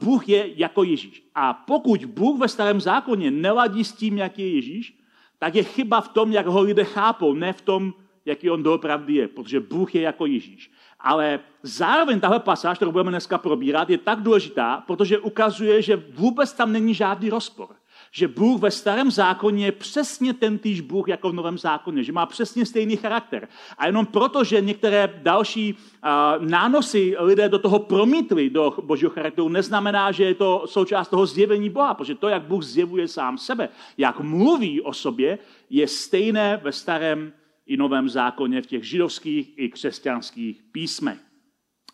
Bůh 0.00 0.28
je 0.28 0.50
jako 0.54 0.82
Ježíš. 0.82 1.22
A 1.34 1.54
pokud 1.54 2.04
Bůh 2.04 2.40
ve 2.40 2.48
starém 2.48 2.80
zákoně 2.80 3.30
neladí 3.30 3.84
s 3.84 3.92
tím, 3.92 4.18
jaký 4.18 4.42
je 4.42 4.54
Ježíš, 4.54 4.98
tak 5.38 5.54
je 5.54 5.62
chyba 5.62 6.00
v 6.00 6.08
tom, 6.08 6.32
jak 6.32 6.46
ho 6.46 6.62
lidé 6.62 6.84
chápou, 6.84 7.34
ne 7.34 7.52
v 7.52 7.60
tom, 7.60 7.94
jaký 8.28 8.50
on 8.50 8.62
doopravdy 8.62 9.14
je, 9.14 9.28
protože 9.28 9.60
Bůh 9.60 9.94
je 9.94 10.02
jako 10.02 10.26
Ježíš. 10.26 10.70
Ale 11.00 11.40
zároveň 11.62 12.20
tahle 12.20 12.40
pasáž, 12.40 12.78
kterou 12.78 12.92
budeme 12.92 13.10
dneska 13.10 13.38
probírat, 13.38 13.90
je 13.90 13.98
tak 13.98 14.20
důležitá, 14.20 14.84
protože 14.86 15.18
ukazuje, 15.18 15.82
že 15.82 15.96
vůbec 15.96 16.52
tam 16.52 16.72
není 16.72 16.94
žádný 16.94 17.30
rozpor. 17.30 17.68
Že 18.10 18.28
Bůh 18.28 18.60
ve 18.60 18.70
starém 18.70 19.10
zákoně 19.10 19.64
je 19.64 19.72
přesně 19.72 20.34
ten 20.34 20.58
týž 20.58 20.80
Bůh 20.80 21.08
jako 21.08 21.30
v 21.30 21.34
novém 21.34 21.58
zákoně, 21.58 22.04
že 22.04 22.12
má 22.12 22.26
přesně 22.26 22.66
stejný 22.66 22.96
charakter. 22.96 23.48
A 23.78 23.86
jenom 23.86 24.06
proto, 24.06 24.44
že 24.44 24.60
některé 24.60 25.20
další 25.22 25.74
uh, 25.74 26.48
nánosy 26.48 27.14
lidé 27.18 27.48
do 27.48 27.58
toho 27.58 27.78
promítli 27.78 28.50
do 28.50 28.74
božího 28.82 29.10
charakteru, 29.10 29.48
neznamená, 29.48 30.12
že 30.12 30.24
je 30.24 30.34
to 30.34 30.62
součást 30.66 31.08
toho 31.08 31.26
zjevení 31.26 31.70
Boha, 31.70 31.94
protože 31.94 32.14
to, 32.14 32.28
jak 32.28 32.42
Bůh 32.42 32.62
zjevuje 32.62 33.08
sám 33.08 33.38
sebe, 33.38 33.68
jak 33.98 34.20
mluví 34.20 34.80
o 34.80 34.92
sobě, 34.92 35.38
je 35.70 35.88
stejné 35.88 36.60
ve 36.62 36.72
starém 36.72 37.32
i 37.68 37.76
novém 37.76 38.08
zákoně 38.08 38.62
v 38.62 38.66
těch 38.66 38.84
židovských 38.84 39.58
i 39.58 39.68
křesťanských 39.68 40.62
písmech. 40.72 41.18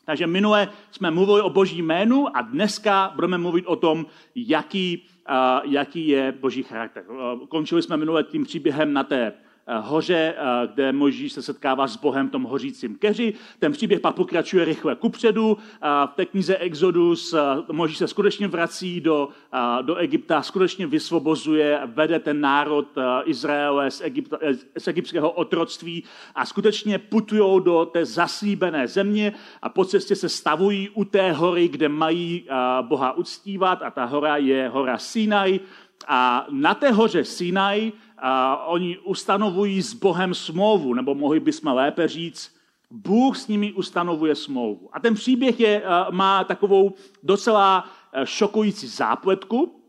Takže 0.04 0.26
minule 0.26 0.68
jsme 0.90 1.10
mluvili 1.10 1.40
o 1.40 1.50
boží 1.50 1.82
jménu 1.82 2.36
a 2.36 2.42
dneska 2.42 3.12
budeme 3.14 3.38
mluvit 3.38 3.66
o 3.66 3.76
tom, 3.76 4.06
jaký, 4.34 5.06
jaký 5.64 6.08
je 6.08 6.32
boží 6.32 6.62
charakter. 6.62 7.04
Končili 7.48 7.82
jsme 7.82 7.96
minule 7.96 8.24
tím 8.24 8.44
příběhem 8.44 8.92
na 8.92 9.04
té 9.04 9.32
hoře, 9.80 10.34
eh, 10.36 10.68
kde 10.74 10.92
Mojžíš 10.92 11.32
se 11.32 11.42
setkává 11.42 11.86
s 11.86 11.96
Bohem 11.96 12.28
v 12.28 12.30
tom 12.30 12.42
hořícím 12.42 12.94
keři. 12.94 13.34
Ten 13.58 13.72
příběh 13.72 14.00
pak 14.00 14.14
pokračuje 14.14 14.64
rychle 14.64 14.94
kupředu. 14.96 15.58
V 16.06 16.14
té 16.14 16.26
knize 16.26 16.56
Exodus 16.56 17.32
eh, 17.32 17.38
Mojžíš 17.72 17.98
se 17.98 18.08
skutečně 18.08 18.48
vrací 18.48 19.00
do, 19.00 19.28
do 19.82 19.96
Egypta, 19.96 20.42
skutečně 20.42 20.86
vysvobozuje, 20.86 21.80
vede 21.84 22.18
ten 22.18 22.40
národ 22.40 22.88
Izraele 23.24 23.90
z, 23.90 24.00
Egypta, 24.00 24.38
z 24.78 24.88
egyptského 24.88 25.30
otroctví 25.30 26.04
a 26.34 26.46
skutečně 26.46 26.98
putují 26.98 27.64
do 27.64 27.84
té 27.86 28.04
zaslíbené 28.04 28.88
země 28.88 29.32
a 29.62 29.68
po 29.68 29.84
cestě 29.84 30.16
se 30.16 30.28
stavují 30.28 30.88
u 30.88 31.04
té 31.04 31.32
hory, 31.32 31.68
kde 31.68 31.88
mají 31.88 32.48
Boha 32.82 33.12
uctívat 33.12 33.82
a 33.82 33.90
ta 33.90 34.04
hora 34.04 34.36
je 34.36 34.68
hora 34.68 34.98
Sinai. 34.98 35.60
A 36.08 36.46
na 36.50 36.74
té 36.74 36.90
hoře 36.90 37.24
Sinai 37.24 37.92
a 38.18 38.64
oni 38.66 38.98
ustanovují 38.98 39.82
s 39.82 39.94
Bohem 39.94 40.34
smlouvu, 40.34 40.94
nebo 40.94 41.14
mohli 41.14 41.40
bychom 41.40 41.74
lépe 41.74 42.08
říct, 42.08 42.54
Bůh 42.90 43.36
s 43.36 43.48
nimi 43.48 43.72
ustanovuje 43.72 44.34
smlouvu. 44.34 44.88
A 44.92 45.00
ten 45.00 45.14
příběh 45.14 45.60
je, 45.60 45.82
má 46.10 46.44
takovou 46.44 46.94
docela 47.22 47.84
šokující 48.24 48.86
zápletku. 48.86 49.80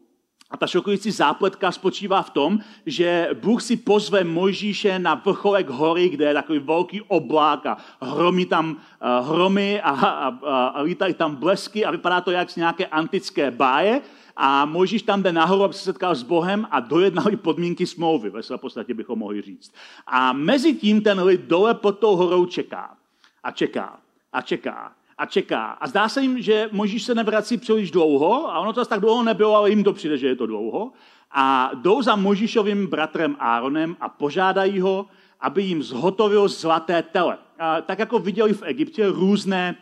A 0.51 0.57
ta 0.57 0.67
šokující 0.67 1.11
zápletka 1.11 1.71
spočívá 1.71 2.21
v 2.21 2.29
tom, 2.29 2.59
že 2.85 3.29
Bůh 3.33 3.61
si 3.61 3.77
pozve 3.77 4.23
Mojžíše 4.23 4.99
na 4.99 5.15
vrcholek 5.15 5.69
hory, 5.69 6.09
kde 6.09 6.25
je 6.25 6.33
takový 6.33 6.59
velký 6.59 7.01
oblák 7.01 7.65
a 7.65 7.77
hromí 8.01 8.45
tam 8.45 8.77
hromy 9.21 9.81
a, 9.81 9.89
a, 9.89 10.27
a, 10.27 10.67
a 10.67 10.81
lítají 10.81 11.13
tam 11.13 11.35
blesky 11.35 11.85
a 11.85 11.91
vypadá 11.91 12.21
to 12.21 12.31
jak 12.31 12.49
z 12.49 12.55
nějaké 12.55 12.85
antické 12.85 13.51
báje 13.51 14.01
a 14.35 14.65
Mojžíš 14.65 15.01
tam 15.01 15.23
jde 15.23 15.31
nahoru, 15.31 15.63
aby 15.63 15.73
se 15.73 15.83
setkal 15.83 16.15
s 16.15 16.23
Bohem 16.23 16.67
a 16.71 16.79
dojednali 16.79 17.35
podmínky 17.35 17.87
smlouvy, 17.87 18.29
ve 18.29 18.43
své 18.43 18.57
podstatě 18.57 18.93
bychom 18.93 19.19
mohli 19.19 19.41
říct. 19.41 19.73
A 20.07 20.33
mezi 20.33 20.73
tím 20.73 21.01
ten 21.01 21.23
lid 21.23 21.41
dole 21.41 21.73
pod 21.73 21.99
tou 21.99 22.15
horou 22.15 22.45
čeká 22.45 22.97
a 23.43 23.51
čeká 23.51 23.99
a 24.33 24.41
čeká 24.41 24.91
a 25.17 25.25
čeká. 25.25 25.65
A 25.65 25.87
zdá 25.87 26.09
se 26.09 26.21
jim, 26.21 26.41
že 26.41 26.69
Mojžíš 26.71 27.03
se 27.03 27.15
nevrací 27.15 27.57
příliš 27.57 27.91
dlouho 27.91 28.51
a 28.51 28.59
ono 28.59 28.73
to 28.73 28.85
tak 28.85 28.99
dlouho 28.99 29.23
nebylo, 29.23 29.55
ale 29.55 29.69
jim 29.69 29.83
to 29.83 29.93
přijde, 29.93 30.17
že 30.17 30.27
je 30.27 30.35
to 30.35 30.45
dlouho. 30.45 30.91
A 31.31 31.71
jdou 31.73 32.01
za 32.01 32.15
Mojžíšovým 32.15 32.87
bratrem 32.87 33.35
Áronem 33.39 33.97
a 33.99 34.09
požádají 34.09 34.79
ho, 34.79 35.05
aby 35.39 35.63
jim 35.63 35.83
zhotovil 35.83 36.47
zlaté 36.47 37.03
tele. 37.03 37.37
A 37.59 37.81
tak 37.81 37.99
jako 37.99 38.19
viděli 38.19 38.53
v 38.53 38.63
Egyptě 38.63 39.07
různé 39.07 39.75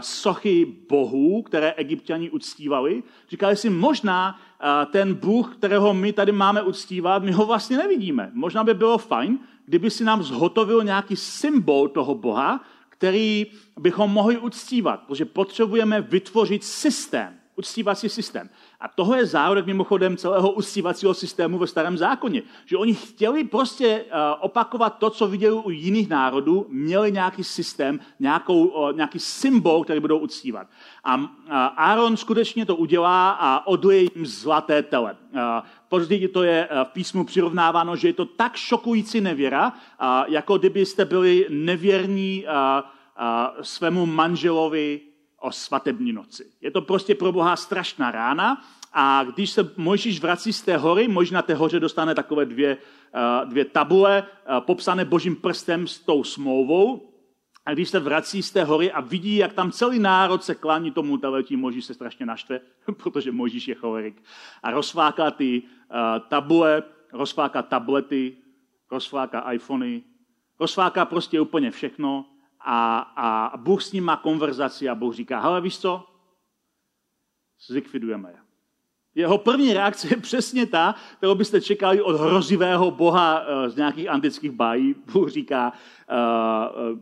sochy 0.00 0.66
bohů, 0.88 1.42
které 1.42 1.72
egyptiani 1.72 2.30
uctívali. 2.30 3.02
Říkali 3.28 3.56
si, 3.56 3.70
možná 3.70 4.40
ten 4.92 5.14
Bůh, 5.14 5.56
kterého 5.56 5.94
my 5.94 6.12
tady 6.12 6.32
máme 6.32 6.62
uctívat, 6.62 7.22
my 7.22 7.32
ho 7.32 7.46
vlastně 7.46 7.76
nevidíme. 7.76 8.30
Možná 8.34 8.64
by 8.64 8.74
bylo 8.74 8.98
fajn, 8.98 9.38
kdyby 9.66 9.90
si 9.90 10.04
nám 10.04 10.22
zhotovil 10.22 10.84
nějaký 10.84 11.16
symbol 11.16 11.88
toho 11.88 12.14
Boha, 12.14 12.64
který 12.88 13.46
bychom 13.78 14.10
mohli 14.10 14.38
uctívat, 14.38 15.00
protože 15.00 15.24
potřebujeme 15.24 16.00
vytvořit 16.00 16.64
systém, 16.64 17.39
uctívací 17.60 18.08
systém. 18.08 18.48
A 18.80 18.88
toho 18.88 19.14
je 19.14 19.26
zárodek 19.26 19.66
mimochodem 19.66 20.16
celého 20.16 20.50
uctívacího 20.50 21.14
systému 21.14 21.58
ve 21.58 21.66
starém 21.66 21.98
zákoně. 21.98 22.42
Že 22.64 22.76
oni 22.76 22.94
chtěli 22.94 23.44
prostě 23.44 23.86
eh, 23.86 24.10
opakovat 24.40 24.98
to, 24.98 25.10
co 25.10 25.28
viděli 25.28 25.54
u 25.54 25.70
jiných 25.70 26.08
národů, 26.08 26.66
měli 26.68 27.12
nějaký 27.12 27.44
systém, 27.44 28.00
nějakou, 28.20 28.92
nějaký 28.92 29.18
symbol, 29.18 29.84
který 29.84 30.00
budou 30.00 30.18
uctívat. 30.18 30.66
A 31.04 31.20
Aaron 31.76 32.16
skutečně 32.16 32.66
to 32.66 32.76
udělá 32.76 33.30
a 33.30 33.66
odlije 33.66 34.02
jim 34.02 34.26
zlaté 34.26 34.82
tele. 34.82 35.16
Později 35.88 36.28
to 36.28 36.42
je 36.42 36.68
eh, 36.70 36.84
v 36.84 36.88
písmu 36.88 37.24
přirovnáváno, 37.24 37.96
že 37.96 38.08
je 38.08 38.12
to 38.12 38.24
tak 38.24 38.56
šokující 38.56 39.20
nevěra, 39.20 39.72
jako 40.28 40.58
kdybyste 40.58 41.04
byli 41.04 41.46
nevěrní 41.50 42.44
svému 43.62 44.06
manželovi 44.06 45.09
o 45.40 45.52
svatební 45.52 46.12
noci. 46.12 46.46
Je 46.60 46.70
to 46.70 46.82
prostě 46.82 47.14
pro 47.14 47.32
Boha 47.32 47.56
strašná 47.56 48.10
rána 48.10 48.64
a 48.92 49.24
když 49.24 49.50
se 49.50 49.72
Mojžíš 49.76 50.20
vrací 50.20 50.52
z 50.52 50.62
té 50.62 50.76
hory, 50.76 51.08
možná 51.08 51.42
té 51.42 51.54
hoře 51.54 51.80
dostane 51.80 52.14
takové 52.14 52.44
dvě, 52.44 52.76
eh, 53.14 53.46
dvě 53.46 53.64
tabule 53.64 54.22
eh, 54.22 54.60
popsané 54.60 55.04
božím 55.04 55.36
prstem 55.36 55.86
s 55.86 55.98
tou 55.98 56.24
smlouvou, 56.24 57.10
a 57.66 57.72
když 57.72 57.88
se 57.88 58.00
vrací 58.00 58.42
z 58.42 58.50
té 58.50 58.64
hory 58.64 58.92
a 58.92 59.00
vidí, 59.00 59.36
jak 59.36 59.52
tam 59.52 59.72
celý 59.72 59.98
národ 59.98 60.44
se 60.44 60.54
klání 60.54 60.90
tomu 60.90 61.16
teletí, 61.18 61.56
Možíš 61.56 61.84
se 61.84 61.94
strašně 61.94 62.26
naštve, 62.26 62.60
protože 63.02 63.32
Možíš 63.32 63.68
je 63.68 63.74
cholerik. 63.74 64.22
A 64.62 64.70
rozfáká 64.70 65.30
ty 65.30 65.62
uh, 65.62 66.28
tabule, 66.28 66.82
rozfáká 67.12 67.62
tablety, 67.62 68.36
rozfáká 68.90 69.52
iPhony, 69.52 70.02
rozfáká 70.60 71.04
prostě 71.04 71.40
úplně 71.40 71.70
všechno 71.70 72.24
a, 72.60 72.98
a 73.16 73.56
Bůh 73.56 73.82
s 73.82 73.92
ním 73.92 74.04
má 74.04 74.16
konverzaci 74.16 74.88
a 74.88 74.94
Bůh 74.94 75.14
říká, 75.14 75.40
hele 75.40 75.60
víš 75.60 75.78
co, 75.78 76.04
zlikvidujeme 77.66 78.30
je. 78.30 78.36
Jeho 79.14 79.38
první 79.38 79.72
reakce 79.72 80.08
je 80.10 80.16
přesně 80.16 80.66
ta, 80.66 80.94
kterou 81.16 81.34
byste 81.34 81.60
čekali 81.60 82.02
od 82.02 82.20
hrozivého 82.20 82.90
boha 82.90 83.42
eh, 83.42 83.70
z 83.70 83.76
nějakých 83.76 84.08
antických 84.08 84.50
bájí. 84.50 84.94
Bůh 85.12 85.30
říká, 85.30 85.72
uh, 86.10 86.92
uh, 86.92 86.98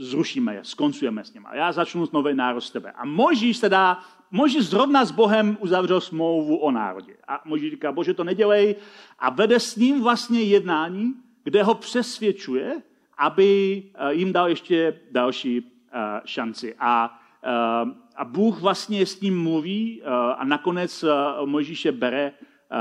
zrušíme 0.00 0.54
je, 0.54 0.64
skoncujeme 0.64 1.24
s 1.24 1.34
nimi. 1.34 1.46
Já 1.52 1.72
začnu 1.72 2.06
nový 2.12 2.34
národ 2.34 2.60
z 2.60 2.70
tebe. 2.70 2.92
A 2.92 3.04
Možíš 3.04 3.56
se 3.56 3.68
dá, 3.68 4.00
Možíš 4.30 4.66
zrovna 4.66 5.04
s 5.04 5.10
Bohem 5.10 5.56
uzavřel 5.60 6.00
smlouvu 6.00 6.56
o 6.56 6.70
národě. 6.70 7.16
A 7.28 7.42
Možíš 7.44 7.70
říká, 7.70 7.92
bože, 7.92 8.14
to 8.14 8.24
nedělej. 8.24 8.76
A 9.18 9.30
vede 9.30 9.60
s 9.60 9.76
ním 9.76 10.02
vlastně 10.02 10.42
jednání, 10.42 11.14
kde 11.44 11.62
ho 11.62 11.74
přesvědčuje, 11.74 12.82
aby 13.18 13.82
eh, 13.94 14.14
jim 14.14 14.32
dal 14.32 14.48
ještě 14.48 15.00
další 15.10 15.62
eh, 15.92 16.20
šanci. 16.24 16.74
A, 16.78 17.20
eh, 17.44 17.90
a 18.16 18.24
Bůh 18.24 18.60
vlastně 18.60 19.06
s 19.06 19.20
ním 19.20 19.42
mluví 19.42 20.02
a 20.36 20.44
nakonec 20.44 21.04
Mojžíše 21.44 21.92
bere, 21.92 22.32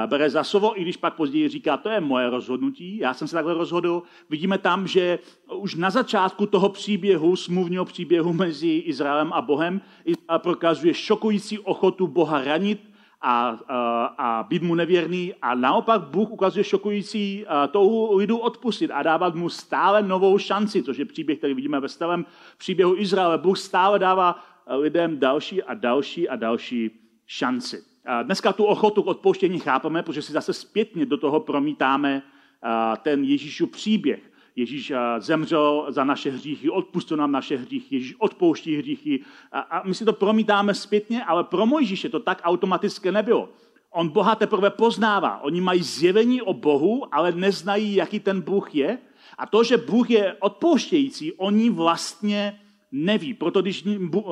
bere 0.05 0.29
za 0.29 0.43
slovo, 0.43 0.79
i 0.79 0.81
když 0.81 0.97
pak 0.97 1.15
později 1.15 1.47
říká, 1.47 1.77
to 1.77 1.89
je 1.89 1.99
moje 1.99 2.29
rozhodnutí, 2.29 2.97
já 2.97 3.13
jsem 3.13 3.27
se 3.27 3.35
takhle 3.35 3.53
rozhodl. 3.53 4.03
Vidíme 4.29 4.57
tam, 4.57 4.87
že 4.87 5.19
už 5.55 5.75
na 5.75 5.89
začátku 5.89 6.45
toho 6.45 6.69
příběhu, 6.69 7.35
smluvního 7.35 7.85
příběhu 7.85 8.33
mezi 8.33 8.67
Izraelem 8.67 9.33
a 9.33 9.41
Bohem, 9.41 9.81
Izrael 10.05 10.39
prokazuje 10.39 10.93
šokující 10.93 11.59
ochotu 11.59 12.07
Boha 12.07 12.43
ranit, 12.43 12.94
a, 13.21 13.59
a, 13.67 14.05
a 14.05 14.43
být 14.43 14.61
mu 14.61 14.75
nevěrný. 14.75 15.33
A 15.41 15.55
naopak 15.55 16.01
Bůh 16.01 16.31
ukazuje 16.31 16.63
šokující 16.63 17.45
touhu 17.71 18.15
lidu 18.17 18.37
odpustit 18.37 18.91
a 18.91 19.03
dávat 19.03 19.35
mu 19.35 19.49
stále 19.49 20.03
novou 20.03 20.37
šanci, 20.37 20.83
což 20.83 20.97
je 20.97 21.05
příběh, 21.05 21.37
který 21.37 21.53
vidíme 21.53 21.79
ve 21.79 21.89
starém 21.89 22.25
příběhu 22.57 22.95
Izraele. 22.97 23.37
Bůh 23.37 23.59
stále 23.59 23.99
dává 23.99 24.43
lidem 24.67 25.19
další 25.19 25.63
a 25.63 25.73
další 25.73 26.29
a 26.29 26.35
další 26.35 26.91
šanci. 27.25 27.83
A 28.05 28.23
dneska 28.23 28.53
tu 28.53 28.63
ochotu 28.63 29.03
k 29.03 29.07
odpouštění 29.07 29.59
chápeme, 29.59 30.03
protože 30.03 30.21
si 30.21 30.31
zase 30.31 30.53
zpětně 30.53 31.05
do 31.05 31.17
toho 31.17 31.39
promítáme 31.39 32.21
ten 33.01 33.23
Ježíšův 33.23 33.71
příběh. 33.71 34.34
Ježíš 34.55 34.93
zemřel 35.19 35.85
za 35.89 36.03
naše 36.03 36.31
hříchy, 36.31 36.69
odpustil 36.69 37.17
nám 37.17 37.31
naše 37.31 37.57
hříchy, 37.57 37.95
Ježíš 37.95 38.15
odpouští 38.19 38.77
hříchy. 38.77 39.19
A, 39.51 39.59
a 39.59 39.87
my 39.87 39.93
si 39.93 40.05
to 40.05 40.13
promítáme 40.13 40.73
zpětně, 40.73 41.23
ale 41.23 41.43
pro 41.43 41.65
Mojžíše 41.65 42.09
to 42.09 42.19
tak 42.19 42.41
automaticky 42.43 43.11
nebylo. 43.11 43.49
On 43.91 44.09
Boha 44.09 44.35
teprve 44.35 44.69
poznává. 44.69 45.43
Oni 45.43 45.61
mají 45.61 45.83
zjevení 45.83 46.41
o 46.41 46.53
Bohu, 46.53 47.07
ale 47.11 47.31
neznají, 47.31 47.95
jaký 47.95 48.19
ten 48.19 48.41
Bůh 48.41 48.75
je. 48.75 48.97
A 49.37 49.45
to, 49.45 49.63
že 49.63 49.77
Bůh 49.77 50.09
je 50.09 50.33
odpouštějící, 50.39 51.33
oni 51.33 51.69
vlastně 51.69 52.59
neví. 52.95 53.33
Proto 53.33 53.61
když 53.61 53.83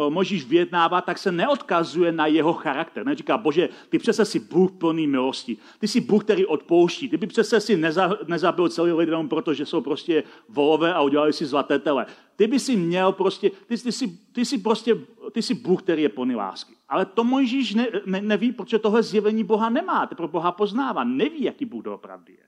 Možíš 0.09 0.45
vyjednává, 0.45 1.01
tak 1.01 1.17
se 1.17 1.31
neodkazuje 1.31 2.11
na 2.11 2.27
jeho 2.27 2.53
charakter. 2.53 3.05
Neříká, 3.05 3.37
bože, 3.37 3.69
ty 3.89 3.99
přece 3.99 4.25
si 4.25 4.39
Bůh 4.39 4.71
plný 4.71 5.07
milosti. 5.07 5.57
Ty 5.79 5.87
jsi 5.87 6.01
Bůh, 6.01 6.23
který 6.23 6.45
odpouští. 6.45 7.09
Ty 7.09 7.17
by 7.17 7.27
přece 7.27 7.59
si 7.59 7.77
neza, 7.77 8.17
nezabil 8.27 8.69
celý 8.69 8.91
lidem, 8.91 9.29
protože 9.29 9.65
jsou 9.65 9.81
prostě 9.81 10.23
volové 10.49 10.93
a 10.93 11.01
udělali 11.01 11.33
si 11.33 11.45
zlaté 11.45 11.79
tele. 11.79 12.05
Ty 12.35 12.47
by 12.47 12.59
si 12.59 12.75
měl 12.75 13.11
prostě, 13.11 13.49
ty, 13.49 13.77
ty, 13.77 13.91
jsi, 13.91 14.07
ty, 14.31 14.45
jsi 14.45 14.57
prostě, 14.57 14.95
ty 15.31 15.41
jsi 15.41 15.53
Bůh, 15.53 15.83
který 15.83 16.01
je 16.01 16.09
plný 16.09 16.35
lásky. 16.35 16.73
Ale 16.89 17.05
to 17.05 17.23
Mojžíš 17.23 17.73
ne, 17.73 17.87
ne, 18.05 18.21
neví, 18.21 18.51
protože 18.51 18.79
tohle 18.79 19.03
zjevení 19.03 19.43
Boha 19.43 19.69
nemá. 19.69 20.05
Teprve 20.07 20.27
Boha 20.27 20.51
poznává, 20.51 21.03
neví, 21.03 21.43
jaký 21.43 21.65
Bůh 21.65 21.83
doopravdy 21.83 22.33
je. 22.33 22.43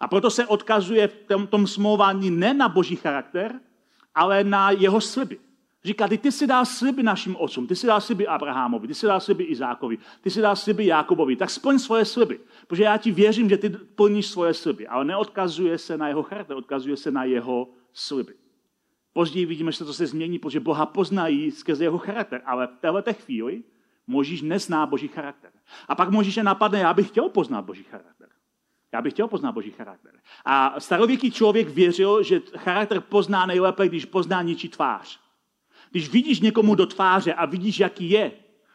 A 0.00 0.08
proto 0.08 0.30
se 0.30 0.46
odkazuje 0.46 1.08
v 1.08 1.14
tom, 1.14 1.46
tom 1.46 1.66
smlouvání 1.66 2.30
ne 2.30 2.54
na 2.54 2.68
boží 2.68 2.96
charakter, 2.96 3.60
ale 4.20 4.44
na 4.44 4.70
jeho 4.70 5.00
sliby. 5.00 5.38
Říká, 5.84 6.08
ty, 6.08 6.18
ty 6.18 6.32
si 6.32 6.46
dal 6.46 6.66
sliby 6.66 7.02
našim 7.02 7.36
otcům, 7.36 7.66
ty 7.66 7.76
si 7.76 7.86
dal 7.86 8.00
sliby 8.00 8.26
Abrahamovi, 8.26 8.88
ty 8.88 8.94
si 8.94 9.06
dal 9.06 9.20
sliby 9.20 9.44
Izákovi, 9.44 9.98
ty 10.20 10.30
si 10.30 10.40
dal 10.40 10.56
sliby 10.56 10.86
Jakobovi, 10.86 11.36
tak 11.36 11.50
splň 11.50 11.78
svoje 11.78 12.04
sliby. 12.04 12.40
Protože 12.66 12.82
já 12.82 12.96
ti 12.96 13.10
věřím, 13.10 13.48
že 13.48 13.56
ty 13.56 13.68
plníš 13.70 14.26
svoje 14.26 14.54
sliby, 14.54 14.86
ale 14.86 15.04
neodkazuje 15.04 15.78
se 15.78 15.98
na 15.98 16.08
jeho 16.08 16.22
charakter, 16.22 16.56
odkazuje 16.56 16.96
se 16.96 17.10
na 17.10 17.24
jeho 17.24 17.68
sliby. 17.92 18.34
Později 19.12 19.46
vidíme, 19.46 19.72
že 19.72 19.84
to 19.84 19.92
se 19.92 20.06
změní, 20.06 20.38
protože 20.38 20.60
Boha 20.60 20.86
poznají 20.86 21.50
skrze 21.50 21.84
jeho 21.84 21.98
charakter, 21.98 22.42
ale 22.44 22.66
v 22.66 22.80
této 22.80 23.12
chvíli 23.12 23.62
Možíš 24.06 24.42
nezná 24.42 24.86
boží 24.86 25.08
charakter. 25.08 25.50
A 25.88 25.94
pak 25.94 26.10
Možíše 26.10 26.42
napadne, 26.42 26.78
já 26.78 26.94
bych 26.94 27.08
chtěl 27.08 27.28
poznat 27.28 27.62
boží 27.62 27.82
charakter. 27.82 28.28
Já 28.92 29.02
bych 29.02 29.12
chtěl 29.12 29.28
poznat 29.28 29.52
boží 29.52 29.70
charakter. 29.70 30.12
A 30.44 30.80
starověký 30.80 31.30
člověk 31.30 31.68
věřil, 31.68 32.22
že 32.22 32.40
charakter 32.56 33.00
pozná 33.00 33.46
nejlépe, 33.46 33.88
když 33.88 34.04
pozná 34.04 34.42
ničí 34.42 34.68
tvář. 34.68 35.20
Když 35.90 36.10
vidíš 36.10 36.40
někomu 36.40 36.74
do 36.74 36.86
tváře 36.86 37.34
a 37.34 37.46
vidíš, 37.46 37.78
jaký 37.78 38.10
je, 38.10 38.32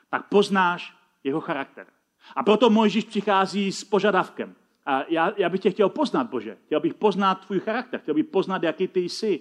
tak 0.10 0.30
poznáš 0.30 0.94
jeho 1.24 1.42
charakter. 1.42 1.88
A 2.36 2.44
proto 2.44 2.70
Mojžíš 2.70 3.04
přichází 3.04 3.72
s 3.72 3.84
požadavkem. 3.84 4.56
A 4.86 5.04
já, 5.08 5.32
já 5.38 5.50
bych 5.50 5.62
tě 5.62 5.72
chtěl 5.72 5.90
poznat, 5.90 6.30
Bože. 6.30 6.58
Chtěl 6.66 6.80
bych 6.80 6.94
poznat 6.94 7.46
tvůj 7.46 7.60
charakter. 7.60 8.00
Chtěl 8.00 8.14
bych 8.16 8.26
poznat, 8.26 8.64
jaký 8.64 8.88
ty 8.88 9.00
jsi. 9.00 9.40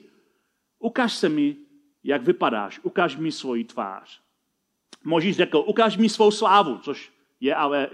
Ukaž 0.79 1.13
se 1.13 1.29
mi, 1.29 1.57
jak 2.05 2.23
vypadáš. 2.23 2.81
Ukaž 2.83 3.17
mi 3.17 3.33
svoji 3.33 3.65
tvář. 3.65 4.21
Možíš 5.05 5.37
řekl, 5.37 5.65
ukaž 5.67 5.97
mi 5.97 6.09
svou 6.09 6.31
slávu, 6.31 6.79
což 6.79 7.13
je 7.41 7.55
ale 7.55 7.89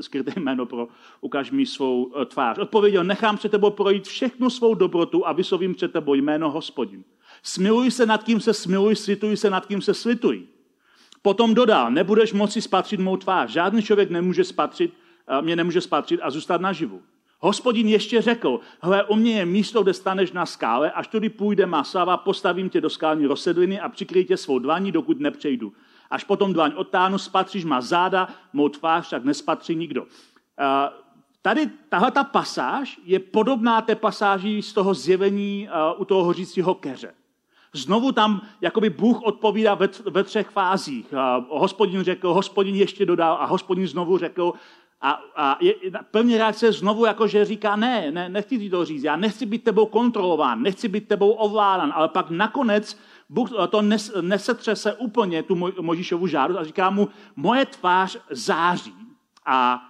skryté 0.00 0.40
jméno 0.40 0.66
pro 0.66 0.88
ukaž 1.20 1.50
mi 1.50 1.66
svou 1.66 2.12
eh, 2.16 2.24
tvář. 2.24 2.58
Odpověděl, 2.58 3.04
nechám 3.04 3.36
před 3.36 3.50
tebou 3.50 3.70
projít 3.70 4.06
všechnu 4.06 4.50
svou 4.50 4.74
dobrotu 4.74 5.26
a 5.26 5.32
vysovím 5.32 5.74
před 5.74 5.92
tebou 5.92 6.14
jméno 6.14 6.50
hospodin. 6.50 7.04
Smiluj 7.42 7.90
se 7.90 8.06
nad 8.06 8.24
kým 8.24 8.40
se 8.40 8.54
smiluj, 8.54 8.96
slituj 8.96 9.36
se 9.36 9.50
nad 9.50 9.66
kým 9.66 9.82
se 9.82 9.94
slituj. 9.94 10.46
Potom 11.22 11.54
dodal, 11.54 11.90
nebudeš 11.90 12.32
moci 12.32 12.62
spatřit 12.62 13.00
mou 13.00 13.16
tvář. 13.16 13.50
Žádný 13.50 13.82
člověk 13.82 14.10
nemůže 14.10 14.44
spatřit, 14.44 14.94
eh, 15.28 15.42
mě 15.42 15.56
nemůže 15.56 15.80
spatřit 15.80 16.20
a 16.22 16.30
zůstat 16.30 16.60
naživu. 16.60 17.02
Hospodin 17.40 17.88
ještě 17.88 18.22
řekl, 18.22 18.60
hle, 18.80 19.04
u 19.04 19.16
mě 19.16 19.38
je 19.38 19.46
místo, 19.46 19.82
kde 19.82 19.94
staneš 19.94 20.32
na 20.32 20.46
skále, 20.46 20.90
až 20.90 21.08
tudy 21.08 21.28
půjde 21.28 21.66
má 21.66 21.84
slava, 21.84 22.16
postavím 22.16 22.70
tě 22.70 22.80
do 22.80 22.90
skální 22.90 23.26
rozsedliny 23.26 23.80
a 23.80 23.88
přikryj 23.88 24.24
tě 24.24 24.36
svou 24.36 24.58
dlaní, 24.58 24.92
dokud 24.92 25.20
nepřejdu. 25.20 25.72
Až 26.10 26.24
potom 26.24 26.52
dlaň 26.52 26.72
otáhnu, 26.76 27.18
spatříš 27.18 27.64
má 27.64 27.80
záda, 27.80 28.28
mou 28.52 28.68
tvář 28.68 29.10
tak 29.10 29.24
nespatří 29.24 29.74
nikdo. 29.74 30.06
Eh, 30.60 30.90
tady 31.42 31.70
tahle 31.88 32.10
ta 32.10 32.24
pasáž 32.24 33.00
je 33.04 33.18
podobná 33.18 33.80
té 33.80 33.94
pasáži 33.94 34.62
z 34.62 34.72
toho 34.72 34.94
zjevení 34.94 35.68
eh, 35.68 35.94
u 35.96 36.04
toho 36.04 36.24
hořícího 36.24 36.74
keře. 36.74 37.14
Znovu 37.72 38.12
tam 38.12 38.40
jakoby 38.60 38.90
Bůh 38.90 39.22
odpovídá 39.22 39.74
ve, 39.74 39.88
ve 40.10 40.24
třech 40.24 40.48
fázích. 40.48 41.14
A 41.14 41.44
hospodin 41.48 42.02
řekl, 42.02 42.34
hospodin 42.34 42.74
ještě 42.74 43.06
dodal 43.06 43.36
a 43.40 43.44
hospodin 43.44 43.86
znovu 43.86 44.18
řekl. 44.18 44.52
A, 45.00 45.20
a 45.36 45.58
je, 45.60 45.74
první 46.10 46.38
reakce 46.38 46.72
znovu 46.72 47.04
jako, 47.04 47.26
že 47.26 47.44
říká, 47.44 47.76
ne, 47.76 48.10
ne, 48.10 48.28
nechci 48.28 48.58
ti 48.58 48.70
to 48.70 48.84
říct, 48.84 49.02
já 49.04 49.16
nechci 49.16 49.46
být 49.46 49.64
tebou 49.64 49.86
kontrolován, 49.86 50.62
nechci 50.62 50.88
být 50.88 51.08
tebou 51.08 51.30
ovládán, 51.30 51.92
ale 51.94 52.08
pak 52.08 52.30
nakonec 52.30 52.98
Bůh 53.28 53.50
to 53.70 53.82
nes, 53.82 54.12
nesetřese 54.20 54.94
úplně 54.94 55.42
tu 55.42 55.54
Možíšovu 55.80 56.26
žádost 56.26 56.56
a 56.56 56.64
říká 56.64 56.90
mu, 56.90 57.08
moje 57.36 57.66
tvář 57.66 58.18
září. 58.30 58.94
A 59.46 59.82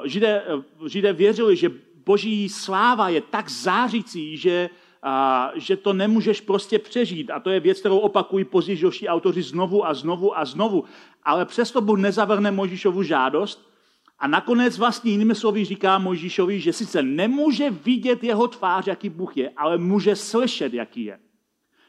uh, 0.00 0.06
židé, 0.06 0.44
židé 0.86 1.12
věřili, 1.12 1.56
že 1.56 1.70
boží 2.06 2.48
sláva 2.48 3.08
je 3.08 3.20
tak 3.20 3.48
zářící, 3.48 4.36
že 4.36 4.70
a, 5.02 5.50
že 5.54 5.76
to 5.76 5.92
nemůžeš 5.92 6.40
prostě 6.40 6.78
přežít. 6.78 7.30
A 7.30 7.40
to 7.40 7.50
je 7.50 7.60
věc, 7.60 7.80
kterou 7.80 7.98
opakují 7.98 8.44
pozdější 8.44 9.08
autoři 9.08 9.42
znovu 9.42 9.86
a 9.86 9.94
znovu 9.94 10.38
a 10.38 10.44
znovu. 10.44 10.84
Ale 11.22 11.44
přesto 11.44 11.80
Bůh 11.80 11.98
nezavrne 11.98 12.50
Mojžíšovu 12.50 13.02
žádost 13.02 13.70
a 14.18 14.28
nakonec 14.28 14.78
vlastně 14.78 15.10
jinými 15.10 15.34
slovy 15.34 15.64
říká 15.64 15.98
Mojžíšovi, 15.98 16.60
že 16.60 16.72
sice 16.72 17.02
nemůže 17.02 17.70
vidět 17.70 18.24
jeho 18.24 18.48
tvář, 18.48 18.86
jaký 18.86 19.08
Bůh 19.08 19.36
je, 19.36 19.50
ale 19.56 19.78
může 19.78 20.16
slyšet, 20.16 20.74
jaký 20.74 21.04
je. 21.04 21.18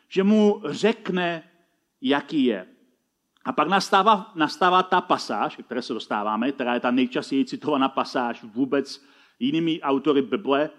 Že 0.08 0.24
mu 0.24 0.62
řekne, 0.65 1.43
jaký 2.02 2.46
je. 2.46 2.67
A 3.46 3.52
pak 3.52 3.67
nastává, 3.67 4.32
nastává 4.36 4.84
ta 4.84 5.02
pasáž, 5.02 5.56
které 5.56 5.82
se 5.82 5.93
dostáváme, 5.93 6.52
která 6.52 6.74
je 6.74 6.80
ta 6.80 6.91
nejčastěji 6.91 7.46
citovaná 7.46 7.89
pasáž 7.89 8.43
vůbec 8.43 9.04
jinými 9.39 9.82
autory 9.82 10.22
Bible, 10.22 10.70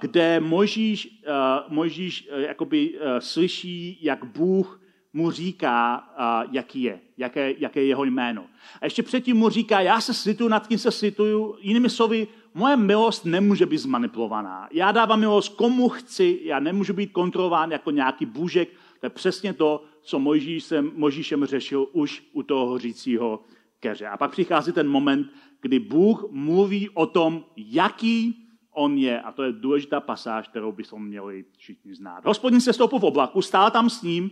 kde 0.00 0.40
Mojžíš, 0.40 1.22
Mojžíš 1.68 2.28
e, 2.30 2.42
jakoby 2.42 2.98
e, 3.00 3.20
slyší, 3.20 3.98
jak 4.00 4.24
Bůh 4.24 4.83
mu 5.14 5.30
říká, 5.30 6.08
jaký 6.50 6.82
je, 6.82 7.00
jaké, 7.16 7.54
jaké 7.58 7.80
je 7.80 7.86
jeho 7.86 8.04
jméno. 8.04 8.46
A 8.80 8.86
ještě 8.86 9.02
předtím 9.02 9.36
mu 9.36 9.48
říká, 9.48 9.80
já 9.80 10.00
se 10.00 10.14
situju, 10.14 10.48
nad 10.48 10.66
kým 10.66 10.78
se 10.78 10.90
situju. 10.90 11.56
Jinými 11.60 11.90
slovy, 11.90 12.28
moje 12.54 12.76
milost 12.76 13.24
nemůže 13.24 13.66
být 13.66 13.78
zmanipulovaná. 13.78 14.68
Já 14.72 14.92
dávám 14.92 15.20
milost 15.20 15.56
komu 15.56 15.88
chci, 15.88 16.40
já 16.42 16.60
nemůžu 16.60 16.92
být 16.92 17.12
kontrolován 17.12 17.70
jako 17.70 17.90
nějaký 17.90 18.26
bůžek. 18.26 18.68
To 19.00 19.06
je 19.06 19.10
přesně 19.10 19.52
to, 19.52 19.84
co 20.02 20.18
Mojžíšem, 20.18 20.92
Mojžíšem 20.94 21.44
řešil 21.44 21.86
už 21.92 22.22
u 22.32 22.42
toho 22.42 22.66
hořícího 22.66 23.44
keře. 23.80 24.06
A 24.06 24.16
pak 24.16 24.30
přichází 24.30 24.72
ten 24.72 24.88
moment, 24.88 25.30
kdy 25.60 25.78
Bůh 25.78 26.24
mluví 26.30 26.90
o 26.90 27.06
tom, 27.06 27.44
jaký 27.56 28.40
on 28.76 28.98
je, 28.98 29.20
a 29.20 29.32
to 29.32 29.42
je 29.42 29.52
důležitá 29.52 30.00
pasáž, 30.00 30.48
kterou 30.48 30.72
bychom 30.72 31.06
měli 31.06 31.44
všichni 31.58 31.94
znát. 31.94 32.24
Hospodin 32.24 32.60
se 32.60 32.72
stoupil 32.72 32.98
v 32.98 33.04
oblaku, 33.04 33.42
stál 33.42 33.70
tam 33.70 33.90
s 33.90 34.02
ním 34.02 34.30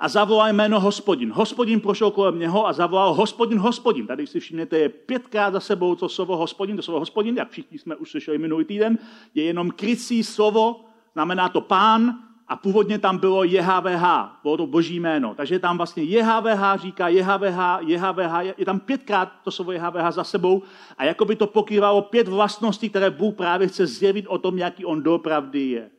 a 0.00 0.08
zavolal 0.08 0.52
jméno 0.52 0.80
hospodin. 0.80 1.32
Hospodin 1.32 1.80
prošel 1.80 2.10
kolem 2.10 2.38
něho 2.38 2.66
a 2.66 2.72
zavolal 2.72 3.14
hospodin, 3.14 3.58
hospodin. 3.58 4.06
Tady 4.06 4.26
si 4.26 4.40
všimnete, 4.40 4.78
je 4.78 4.88
pětkrát 4.88 5.52
za 5.52 5.60
sebou 5.60 5.94
to 5.94 6.08
slovo 6.08 6.36
hospodin, 6.36 6.76
to 6.76 6.82
slovo 6.82 7.00
hospodin, 7.00 7.36
jak 7.36 7.50
všichni 7.50 7.78
jsme 7.78 7.96
už 7.96 8.10
slyšeli 8.10 8.38
minulý 8.38 8.64
týden, 8.64 8.98
je 9.34 9.44
jenom 9.44 9.70
krycí 9.70 10.24
slovo, 10.24 10.84
znamená 11.12 11.48
to 11.48 11.60
pán, 11.60 12.14
a 12.48 12.56
původně 12.56 12.98
tam 12.98 13.18
bylo 13.18 13.44
JHVH, 13.44 14.04
bylo 14.42 14.56
to 14.56 14.66
boží 14.66 15.00
jméno. 15.00 15.34
Takže 15.34 15.58
tam 15.58 15.76
vlastně 15.76 16.02
JHVH 16.02 16.76
říká 16.76 17.08
JHVH, 17.08 17.58
JHVH, 17.80 18.58
je 18.58 18.64
tam 18.64 18.80
pětkrát 18.80 19.32
to 19.44 19.50
slovo 19.50 19.72
JHVH 19.72 20.10
za 20.10 20.24
sebou 20.24 20.62
a 20.98 21.04
jako 21.04 21.24
by 21.24 21.36
to 21.36 21.46
pokrývalo 21.46 22.02
pět 22.02 22.28
vlastností, 22.28 22.90
které 22.90 23.10
Bůh 23.10 23.34
právě 23.34 23.68
chce 23.68 23.86
zjevit 23.86 24.26
o 24.26 24.38
tom, 24.38 24.58
jaký 24.58 24.84
on 24.84 25.02
dopravdy 25.02 25.60
je. 25.60 25.90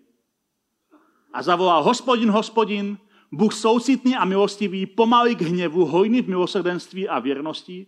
A 1.33 1.41
zavolal 1.41 1.83
hospodin, 1.83 2.29
hospodin, 2.29 2.97
Bůh 3.31 3.53
soucitný 3.53 4.15
a 4.15 4.25
milostivý, 4.25 4.85
pomalý 4.85 5.35
k 5.35 5.41
hněvu, 5.41 5.85
hojný 5.85 6.21
v 6.21 6.29
milosrdenství 6.29 7.09
a 7.09 7.19
věrnosti, 7.19 7.87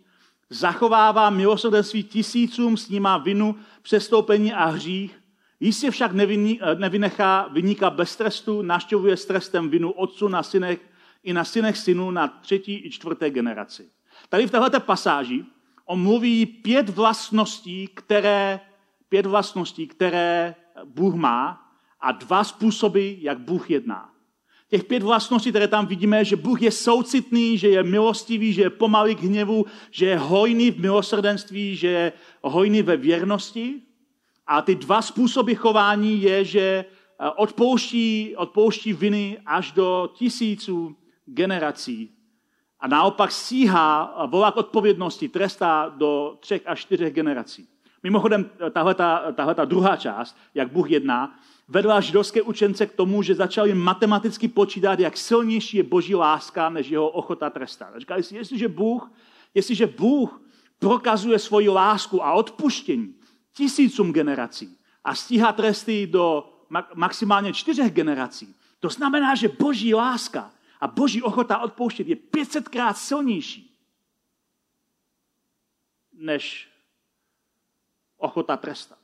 zachovává 0.50 1.30
milosrdenství 1.30 2.02
tisícům, 2.02 2.76
snímá 2.76 3.18
vinu, 3.18 3.56
přestoupení 3.82 4.52
a 4.52 4.64
hřích, 4.64 5.18
Jistě 5.60 5.90
však 5.90 6.12
eh, 6.14 6.74
nevynechá 6.74 7.48
vyníka 7.48 7.90
bez 7.90 8.16
trestu, 8.16 8.62
naštěvuje 8.62 9.16
s 9.16 9.26
trestem 9.26 9.68
vinu 9.68 9.90
otců 9.90 10.28
na 10.28 10.42
synech 10.42 10.80
i 11.22 11.32
na 11.32 11.44
synech 11.44 11.76
synů 11.76 12.10
na 12.10 12.28
třetí 12.28 12.86
i 12.86 12.90
čtvrté 12.90 13.30
generaci. 13.30 13.90
Tady 14.28 14.46
v 14.46 14.50
této 14.50 14.80
pasáži 14.80 15.44
on 15.84 16.02
mluví 16.02 16.46
pět 16.46 16.88
vlastností, 16.88 17.88
které, 17.94 18.60
pět 19.08 19.26
vlastností, 19.26 19.86
které 19.86 20.54
Bůh 20.84 21.14
má 21.14 21.72
a 22.00 22.12
dva 22.12 22.44
způsoby, 22.44 23.14
jak 23.18 23.38
Bůh 23.38 23.70
jedná. 23.70 24.10
Těch 24.68 24.84
pět 24.84 25.02
vlastností, 25.02 25.50
které 25.50 25.68
tam 25.68 25.86
vidíme, 25.86 26.24
že 26.24 26.36
Bůh 26.36 26.62
je 26.62 26.70
soucitný, 26.70 27.58
že 27.58 27.68
je 27.68 27.82
milostivý, 27.82 28.52
že 28.52 28.62
je 28.62 28.70
pomalý 28.70 29.14
k 29.14 29.22
hněvu, 29.22 29.66
že 29.90 30.06
je 30.06 30.18
hojný 30.18 30.70
v 30.70 30.80
milosrdenství, 30.80 31.76
že 31.76 31.88
je 31.88 32.12
hojný 32.42 32.82
ve 32.82 32.96
věrnosti. 32.96 33.80
A 34.46 34.62
ty 34.62 34.74
dva 34.74 35.02
způsoby 35.02 35.52
chování 35.52 36.22
je, 36.22 36.44
že 36.44 36.60
eh, 36.60 37.30
odpouští, 37.36 38.36
odpouští 38.36 38.92
viny 38.92 39.38
až 39.46 39.72
do 39.72 40.10
tisíců 40.14 40.96
generací. 41.26 42.10
A 42.80 42.88
naopak 42.88 43.32
síhá, 43.32 44.02
a 44.02 44.26
volá 44.26 44.52
k 44.52 44.56
odpovědnosti, 44.56 45.28
trestá 45.28 45.94
do 45.96 46.36
třech 46.40 46.62
až 46.66 46.80
čtyřech 46.80 47.14
generací. 47.14 47.68
Mimochodem, 48.02 48.50
eh, 48.66 48.70
tahle 48.70 49.54
ta 49.54 49.64
druhá 49.64 49.96
část, 49.96 50.36
jak 50.54 50.72
Bůh 50.72 50.90
jedná, 50.90 51.38
vedla 51.68 52.00
židovské 52.00 52.42
učence 52.42 52.86
k 52.86 52.94
tomu, 52.94 53.22
že 53.22 53.34
začali 53.34 53.74
matematicky 53.74 54.48
počítat, 54.48 55.00
jak 55.00 55.16
silnější 55.16 55.76
je 55.76 55.82
boží 55.82 56.14
láska, 56.14 56.68
než 56.68 56.88
jeho 56.88 57.08
ochota 57.08 57.50
trestat. 57.50 57.94
A 57.94 57.98
říkali 57.98 58.22
si, 58.22 58.36
jestliže 58.36 58.68
Bůh, 58.68 59.12
jestliže 59.54 59.86
Bůh 59.86 60.42
prokazuje 60.78 61.38
svoji 61.38 61.68
lásku 61.68 62.24
a 62.24 62.32
odpuštění, 62.32 63.14
tisícům 63.52 64.12
generací 64.12 64.78
a 65.04 65.14
stíhá 65.14 65.52
tresty 65.52 66.06
do 66.06 66.54
maximálně 66.94 67.52
čtyřech 67.52 67.92
generací. 67.92 68.54
To 68.80 68.88
znamená, 68.88 69.34
že 69.34 69.48
boží 69.48 69.94
láska 69.94 70.50
a 70.80 70.86
boží 70.86 71.22
ochota 71.22 71.58
odpouštět 71.58 72.08
je 72.08 72.16
500krát 72.16 72.92
silnější 72.92 73.78
než 76.12 76.68
ochota 78.16 78.56
trestat. 78.56 78.98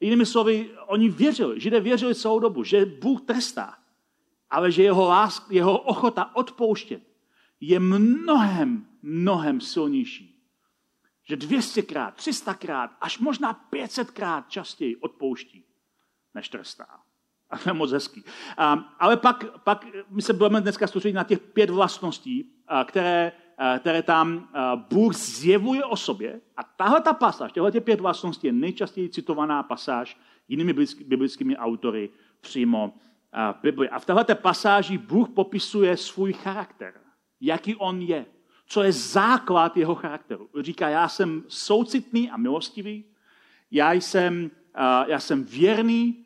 Jinými 0.00 0.26
slovy, 0.26 0.70
oni 0.86 1.08
věřili, 1.08 1.60
Židé 1.60 1.80
věřili 1.80 2.14
celou 2.14 2.38
dobu, 2.38 2.64
že 2.64 2.86
Bůh 2.86 3.20
trestá, 3.20 3.78
ale 4.50 4.72
že 4.72 4.82
jeho, 4.82 5.04
lásk, 5.04 5.42
jeho 5.50 5.78
ochota 5.78 6.36
odpouštět 6.36 7.02
je 7.60 7.80
mnohem, 7.80 8.86
mnohem 9.02 9.60
silnější. 9.60 10.34
Že 11.28 11.36
200krát, 11.36 12.12
300krát, 12.12 12.88
až 13.00 13.18
možná 13.18 13.68
500krát 13.72 14.44
častěji 14.48 14.96
odpouští, 14.96 15.64
než 16.34 16.48
trestá. 16.48 16.86
A 17.50 17.58
to 17.62 17.68
je 17.68 17.72
moc 17.72 17.92
hezký. 17.92 18.24
A, 18.56 18.72
ale 18.98 19.16
pak, 19.16 19.60
pak 19.60 19.86
my 20.08 20.22
se 20.22 20.32
budeme 20.32 20.60
dneska 20.60 20.86
soustředit 20.86 21.14
na 21.14 21.24
těch 21.24 21.40
pět 21.40 21.70
vlastností, 21.70 22.52
které, 22.84 23.32
které 23.78 24.02
tam 24.02 24.48
a, 24.54 24.76
Bůh 24.76 25.14
zjevuje 25.14 25.84
o 25.84 25.96
sobě. 25.96 26.40
A 26.56 26.62
tahle 26.62 27.00
ta 27.00 27.12
pasáž, 27.12 27.52
těchto 27.52 27.70
těch 27.70 27.84
pět 27.84 28.00
vlastností 28.00 28.46
je 28.46 28.52
nejčastěji 28.52 29.08
citovaná 29.08 29.62
pasáž 29.62 30.18
jinými 30.48 30.72
biblickými 31.04 31.56
autory 31.56 32.10
přímo 32.40 32.94
v 33.52 33.62
Bibli. 33.62 33.88
A 33.88 33.98
v 33.98 34.04
této 34.04 34.34
pasáži 34.34 34.98
Bůh 34.98 35.28
popisuje 35.28 35.96
svůj 35.96 36.32
charakter 36.32 36.94
jaký 37.40 37.76
on 37.76 38.02
je, 38.02 38.26
co 38.66 38.82
je 38.82 38.92
základ 38.92 39.76
jeho 39.76 39.94
charakteru. 39.94 40.48
Říká, 40.60 40.88
já 40.88 41.08
jsem 41.08 41.44
soucitný 41.48 42.30
a 42.30 42.36
milostivý, 42.36 43.04
já 43.70 43.92
jsem, 43.92 44.50
já 45.06 45.20
jsem 45.20 45.44
věrný, 45.44 46.24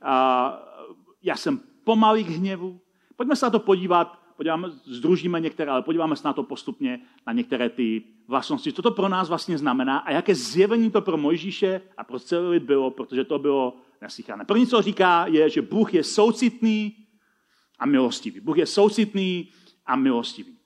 já 1.22 1.36
jsem 1.36 1.60
pomalý 1.84 2.24
k 2.24 2.28
hněvu. 2.28 2.80
Pojďme 3.16 3.36
se 3.36 3.46
na 3.46 3.50
to 3.50 3.58
podívat, 3.58 4.21
podíváme, 4.42 4.68
združíme 4.84 5.40
některé, 5.40 5.70
ale 5.70 5.82
podíváme 5.82 6.16
se 6.16 6.28
na 6.28 6.32
to 6.32 6.42
postupně, 6.42 7.00
na 7.26 7.32
některé 7.32 7.68
ty 7.68 8.02
vlastnosti. 8.28 8.72
Co 8.72 8.82
to 8.82 8.90
pro 8.90 9.08
nás 9.08 9.28
vlastně 9.28 9.58
znamená 9.58 9.98
a 9.98 10.10
jaké 10.10 10.34
zjevení 10.34 10.90
to 10.90 11.00
pro 11.00 11.16
Mojžíše 11.16 11.80
a 11.96 12.04
pro 12.04 12.18
celý 12.18 12.48
lid 12.48 12.62
bylo, 12.62 12.90
protože 12.90 13.24
to 13.24 13.38
bylo 13.38 13.76
neslychané. 14.00 14.44
První, 14.44 14.66
co 14.66 14.82
říká, 14.82 15.26
je, 15.26 15.50
že 15.50 15.62
Bůh 15.62 15.94
je 15.94 16.04
soucitný 16.04 16.96
a 17.78 17.86
milostivý. 17.86 18.40
Bůh 18.40 18.58
je 18.58 18.66
soucitný 18.66 19.48
a 19.86 19.96
milostivý. 19.96 20.58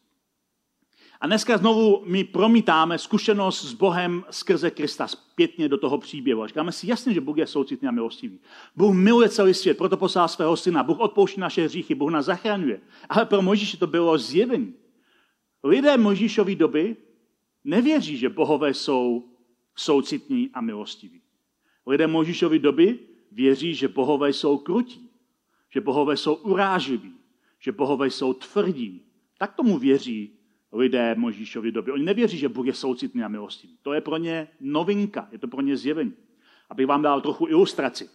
A 1.20 1.26
dneska 1.26 1.58
znovu 1.58 2.02
my 2.06 2.24
promítáme 2.24 2.98
zkušenost 2.98 3.64
s 3.64 3.72
Bohem 3.72 4.24
skrze 4.30 4.70
Krista 4.70 5.08
zpětně 5.08 5.68
do 5.68 5.78
toho 5.78 5.98
příběhu. 5.98 6.42
A 6.42 6.46
říkáme 6.46 6.72
si 6.72 6.86
jasně, 6.86 7.14
že 7.14 7.20
Bůh 7.20 7.38
je 7.38 7.46
soucitný 7.46 7.88
a 7.88 7.90
milostivý. 7.90 8.38
Bůh 8.76 8.94
miluje 8.94 9.28
celý 9.28 9.54
svět, 9.54 9.78
proto 9.78 9.96
poslal 9.96 10.28
svého 10.28 10.56
syna. 10.56 10.82
Bůh 10.82 11.00
odpouští 11.00 11.40
naše 11.40 11.64
hříchy, 11.64 11.94
Bůh 11.94 12.10
nás 12.10 12.26
zachraňuje. 12.26 12.80
Ale 13.08 13.26
pro 13.26 13.42
Mojžíše 13.42 13.76
to 13.76 13.86
bylo 13.86 14.18
zjevení. 14.18 14.74
Lidé 15.64 15.96
Mojžíšové 15.96 16.54
doby 16.54 16.96
nevěří, 17.64 18.16
že 18.16 18.28
bohové 18.28 18.74
jsou 18.74 19.24
soucitní 19.76 20.50
a 20.54 20.60
milostiví. 20.60 21.20
Lidé 21.86 22.06
Mojžíšové 22.06 22.58
doby 22.58 22.98
věří, 23.32 23.74
že 23.74 23.88
bohové 23.88 24.32
jsou 24.32 24.58
krutí, 24.58 25.10
že 25.70 25.80
bohové 25.80 26.16
jsou 26.16 26.34
uráživí, 26.34 27.12
že 27.58 27.72
bohové 27.72 28.10
jsou 28.10 28.32
tvrdí. 28.32 29.02
Tak 29.38 29.54
tomu 29.54 29.78
věří 29.78 30.35
lidé 30.76 31.14
Možíšovy 31.18 31.72
doby. 31.72 31.92
Oni 31.92 32.04
nevěří, 32.04 32.38
že 32.38 32.48
Bůh 32.48 32.66
je 32.66 32.74
soucitný 32.74 33.22
a 33.22 33.28
milostivý. 33.28 33.78
To 33.82 33.92
je 33.92 34.00
pro 34.00 34.16
ně 34.16 34.48
novinka, 34.60 35.28
je 35.32 35.38
to 35.38 35.48
pro 35.48 35.60
ně 35.60 35.76
zjevení. 35.76 36.12
Abych 36.70 36.86
vám 36.86 37.02
dal 37.02 37.20
trochu 37.20 37.46
ilustraci. 37.46 38.08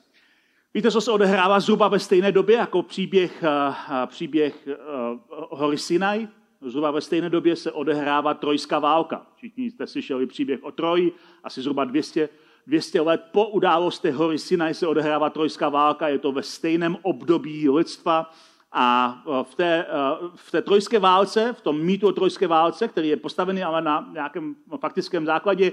Víte, 0.73 0.91
co 0.91 1.01
se 1.01 1.11
odehrává 1.11 1.59
zhruba 1.59 1.87
ve 1.87 1.99
stejné 1.99 2.31
době 2.31 2.57
jako 2.57 2.83
příběh, 2.83 3.43
uh, 3.43 3.75
příběh 4.05 4.67
uh, 4.67 5.59
hory 5.59 5.77
Sinai? 5.77 6.27
Zhruba 6.61 6.91
ve 6.91 7.01
stejné 7.01 7.29
době 7.29 7.55
se 7.55 7.71
odehrává 7.71 8.33
trojská 8.33 8.79
válka. 8.79 9.27
Všichni 9.35 9.71
jste 9.71 9.87
slyšeli 9.87 10.25
příběh 10.25 10.63
o 10.63 10.71
Troji, 10.71 11.13
asi 11.43 11.61
zhruba 11.61 11.85
200, 11.85 12.29
200 12.67 13.01
let 13.01 13.23
po 13.31 13.47
události 13.47 14.11
hory 14.11 14.39
Sinai 14.39 14.73
se 14.73 14.87
odehrává 14.87 15.29
trojská 15.29 15.69
válka, 15.69 16.07
je 16.07 16.19
to 16.19 16.31
ve 16.31 16.43
stejném 16.43 16.97
období 17.01 17.69
lidstva 17.69 18.31
a 18.71 19.21
e, 19.27 19.43
v 19.43 19.55
té, 19.55 19.85
e, 19.85 19.87
v 20.35 20.51
té 20.51 20.61
trojské 20.61 20.99
válce, 20.99 21.53
v 21.53 21.61
tom 21.61 21.81
mýtu 21.81 22.07
o 22.07 22.11
trojské 22.11 22.47
válce, 22.47 22.87
který 22.87 23.09
je 23.09 23.17
postavený 23.17 23.63
ale 23.63 23.81
na 23.81 24.09
nějakém 24.13 24.55
faktickém 24.79 25.25
základě, 25.25 25.71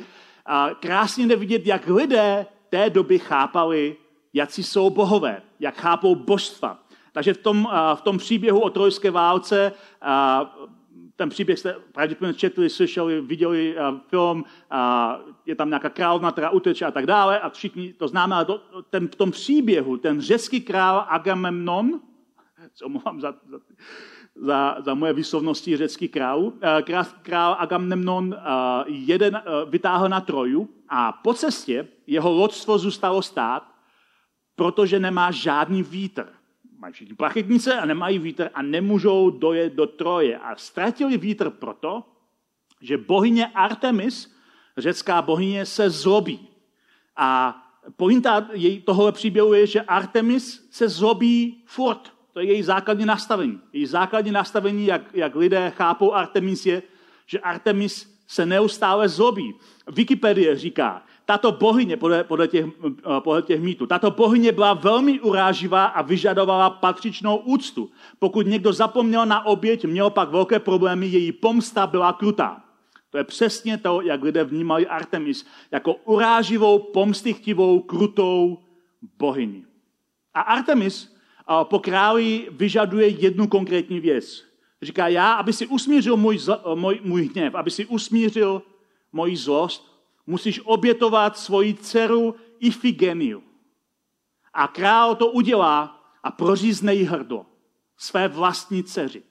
krásně 0.81 1.27
jde 1.27 1.37
vidět, 1.37 1.67
jak 1.67 1.87
lidé 1.87 2.47
té 2.69 2.91
doby 2.91 3.19
chápali, 3.19 3.97
jak 4.33 4.51
si 4.51 4.63
jsou 4.63 4.91
bohové, 4.91 5.43
jak 5.61 5.75
chápou 5.75 6.15
božstva. 6.15 6.79
Takže 7.13 7.35
v 7.35 7.39
tom, 7.39 7.69
e, 7.73 7.97
v 7.97 8.01
tom 8.01 8.19
příběhu 8.19 8.61
o 8.61 8.71
trojské 8.71 9.11
válce, 9.11 9.73
ten 11.17 11.29
příběh 11.29 11.59
jste 11.59 11.77
pravděpodobně 11.93 12.39
četli, 12.39 12.71
slyšeli, 12.71 13.21
viděli 13.21 13.77
film, 14.09 14.45
je 15.47 15.55
tam 15.55 15.69
nějaká 15.69 15.89
královna, 15.89 16.33
která 16.33 16.51
uteče 16.51 16.85
a 16.85 16.91
tak 16.91 17.07
dále 17.07 17.41
a 17.41 17.51
všichni 17.51 17.93
to 17.93 18.09
známe, 18.09 18.35
ale 18.35 18.45
to, 18.45 18.63
ten, 18.91 19.09
v 19.09 19.15
tom 19.15 19.31
příběhu 19.31 19.97
ten 19.97 20.21
řecký 20.21 20.61
král 20.61 21.07
Agamemnon, 21.09 22.01
se 22.75 22.85
omlouvám 22.85 23.21
za, 23.21 23.35
za, 23.51 23.59
za, 24.35 24.77
za 24.81 24.95
moje 24.95 25.13
výslovnosti 25.13 25.77
řecký 25.77 26.09
král. 26.09 26.53
Eh, 26.63 26.83
král, 26.83 27.05
král 27.23 27.57
Agamemnon 27.59 28.35
eh, 28.35 28.41
jeden 28.87 29.37
eh, 29.37 29.41
vytáhl 29.71 30.09
na 30.09 30.21
Troju 30.21 30.69
a 30.89 31.13
po 31.13 31.35
cestě 31.35 31.89
jeho 32.07 32.33
loďstvo 32.33 32.79
zůstalo 32.79 33.23
stát, 33.23 33.75
protože 34.57 35.01
nemá 35.01 35.31
žádný 35.31 35.83
vítr. 35.83 36.29
Mají 36.79 36.93
všichni 36.93 37.15
plachetnice 37.15 37.75
a 37.75 37.87
nemají 37.87 38.19
vítr 38.19 38.51
a 38.55 38.63
nemůžou 38.63 39.31
dojet 39.31 39.73
do 39.73 39.87
Troje. 39.87 40.39
A 40.39 40.57
ztratili 40.57 41.17
vítr 41.17 41.51
proto, 41.51 42.05
že 42.81 42.99
bohyně 42.99 43.47
Artemis, 43.47 44.37
řecká 44.77 45.23
bohyně, 45.23 45.67
se 45.67 45.91
zlobí. 45.91 46.49
A 47.17 47.63
pointa 47.97 48.49
tohohle 48.85 49.13
příběhu 49.13 49.55
je, 49.55 49.67
že 49.67 49.81
Artemis 49.81 50.69
se 50.71 50.89
zlobí 50.89 51.63
furt. 51.67 52.18
To 52.39 52.43
je 52.43 52.53
její 52.53 52.63
základní 52.63 53.05
nastavení. 53.05 53.61
Její 53.73 53.87
základní 53.87 54.31
nastavení, 54.31 54.87
jak, 54.87 55.03
jak 55.15 55.35
lidé 55.35 55.73
chápou 55.77 56.13
Artemis, 56.13 56.67
je, 56.67 56.83
že 57.27 57.39
Artemis 57.39 58.19
se 58.27 58.47
neustále 58.47 59.09
zlobí. 59.09 59.55
Wikipedie 59.87 60.57
říká, 60.57 61.03
tato 61.25 61.53
bohyně, 61.53 61.97
podle, 61.97 62.25
podle, 62.25 62.49
těch, 62.49 62.67
podle 63.19 63.43
těch 63.43 63.61
mýtů, 63.61 63.87
tato 63.87 64.11
bohyně 64.11 64.53
byla 64.53 64.75
velmi 64.75 65.21
uráživá 65.21 65.85
a 65.87 66.03
vyžadovala 66.03 66.71
patřičnou 66.71 67.37
úctu. 67.37 67.91
Pokud 68.19 68.47
někdo 68.47 68.73
zapomněl 68.73 69.27
na 69.27 69.47
oběť, 69.47 69.85
měl 69.85 70.11
pak 70.11 70.31
velké 70.31 70.59
problémy, 70.59 71.07
její 71.07 71.33
pomsta 71.33 71.87
byla 71.87 72.13
krutá. 72.13 72.63
To 73.11 73.19
je 73.19 73.25
přesně 73.25 73.79
to, 73.79 74.01
jak 74.01 74.23
lidé 74.23 74.45
vnímali 74.45 74.87
Artemis, 74.87 75.47
jako 75.71 75.95
uráživou, 75.95 76.79
pomstychtivou, 76.79 77.81
krutou 77.81 78.59
bohyni. 79.19 79.65
A 80.35 80.41
Artemis 80.41 81.18
po 81.63 81.79
králi 81.79 82.49
vyžaduje 82.51 83.09
jednu 83.09 83.47
konkrétní 83.47 84.01
věc. 84.01 84.45
Říká, 84.83 85.09
já, 85.09 85.33
aby 85.33 85.53
si 85.53 85.67
usmířil 85.67 86.17
můj, 86.17 86.39
můj, 86.75 87.01
můj 87.05 87.29
hněv, 87.29 87.55
aby 87.55 87.71
si 87.71 87.87
usmířil 87.87 88.63
moji 89.13 89.37
zlost, 89.37 89.99
musíš 90.27 90.61
obětovat 90.65 91.39
svoji 91.39 91.75
dceru 91.75 92.35
Ifigeniu. 92.61 93.43
A 94.55 94.69
král 94.69 95.15
to 95.15 95.27
udělá 95.27 96.05
a 96.23 96.31
prořízne 96.31 96.95
jí 96.95 97.05
hrdlo 97.05 97.47
své 97.97 98.29
vlastní 98.29 98.85
dceři. 98.85 99.23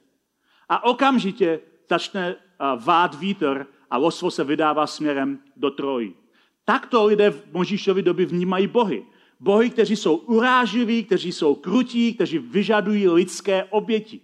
A 0.68 0.84
okamžitě 0.84 1.60
začne 1.90 2.36
vát 2.76 3.14
vítr 3.14 3.66
a 3.90 3.96
losvo 3.96 4.30
se 4.30 4.44
vydává 4.44 4.86
směrem 4.86 5.38
do 5.56 5.70
Troji. 5.70 6.14
Takto 6.64 7.04
lidé 7.04 7.30
v 7.30 7.52
Možíšovi 7.52 8.02
doby 8.02 8.24
vnímají 8.24 8.66
bohy. 8.66 9.06
Bohy, 9.40 9.70
kteří 9.70 9.96
jsou 9.96 10.16
uráživí, 10.16 11.04
kteří 11.04 11.32
jsou 11.32 11.54
krutí, 11.54 12.14
kteří 12.14 12.38
vyžadují 12.38 13.08
lidské 13.08 13.64
oběti. 13.64 14.20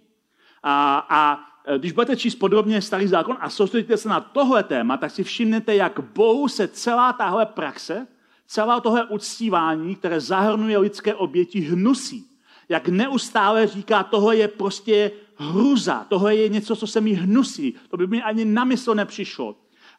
A, 0.63 1.05
a 1.09 1.39
e, 1.65 1.79
když 1.79 1.91
budete 1.91 2.15
číst 2.15 2.35
podrobně 2.35 2.81
starý 2.81 3.07
zákon 3.07 3.37
a 3.39 3.49
soustředíte 3.49 3.97
se 3.97 4.09
na 4.09 4.19
tohle 4.19 4.63
téma, 4.63 4.97
tak 4.97 5.11
si 5.11 5.23
všimnete, 5.23 5.75
jak 5.75 5.99
Bohu 5.99 6.47
se 6.47 6.67
celá 6.67 7.13
tahle 7.13 7.45
praxe, 7.45 8.07
celá 8.47 8.79
tohle 8.79 9.05
uctívání, 9.05 9.95
které 9.95 10.21
zahrnuje 10.21 10.77
lidské 10.77 11.15
oběti, 11.15 11.59
hnusí. 11.59 12.25
Jak 12.69 12.87
neustále 12.87 13.67
říká, 13.67 14.03
tohle 14.03 14.37
je 14.37 14.47
prostě 14.47 15.11
hruza, 15.35 16.05
tohle 16.09 16.35
je 16.35 16.49
něco, 16.49 16.75
co 16.75 16.87
se 16.87 17.01
mi 17.01 17.13
hnusí. 17.13 17.75
To 17.89 17.97
by 17.97 18.07
mi 18.07 18.23
ani 18.23 18.45
na 18.45 18.63
mysl 18.63 18.95
nepřišlo. 18.95 19.55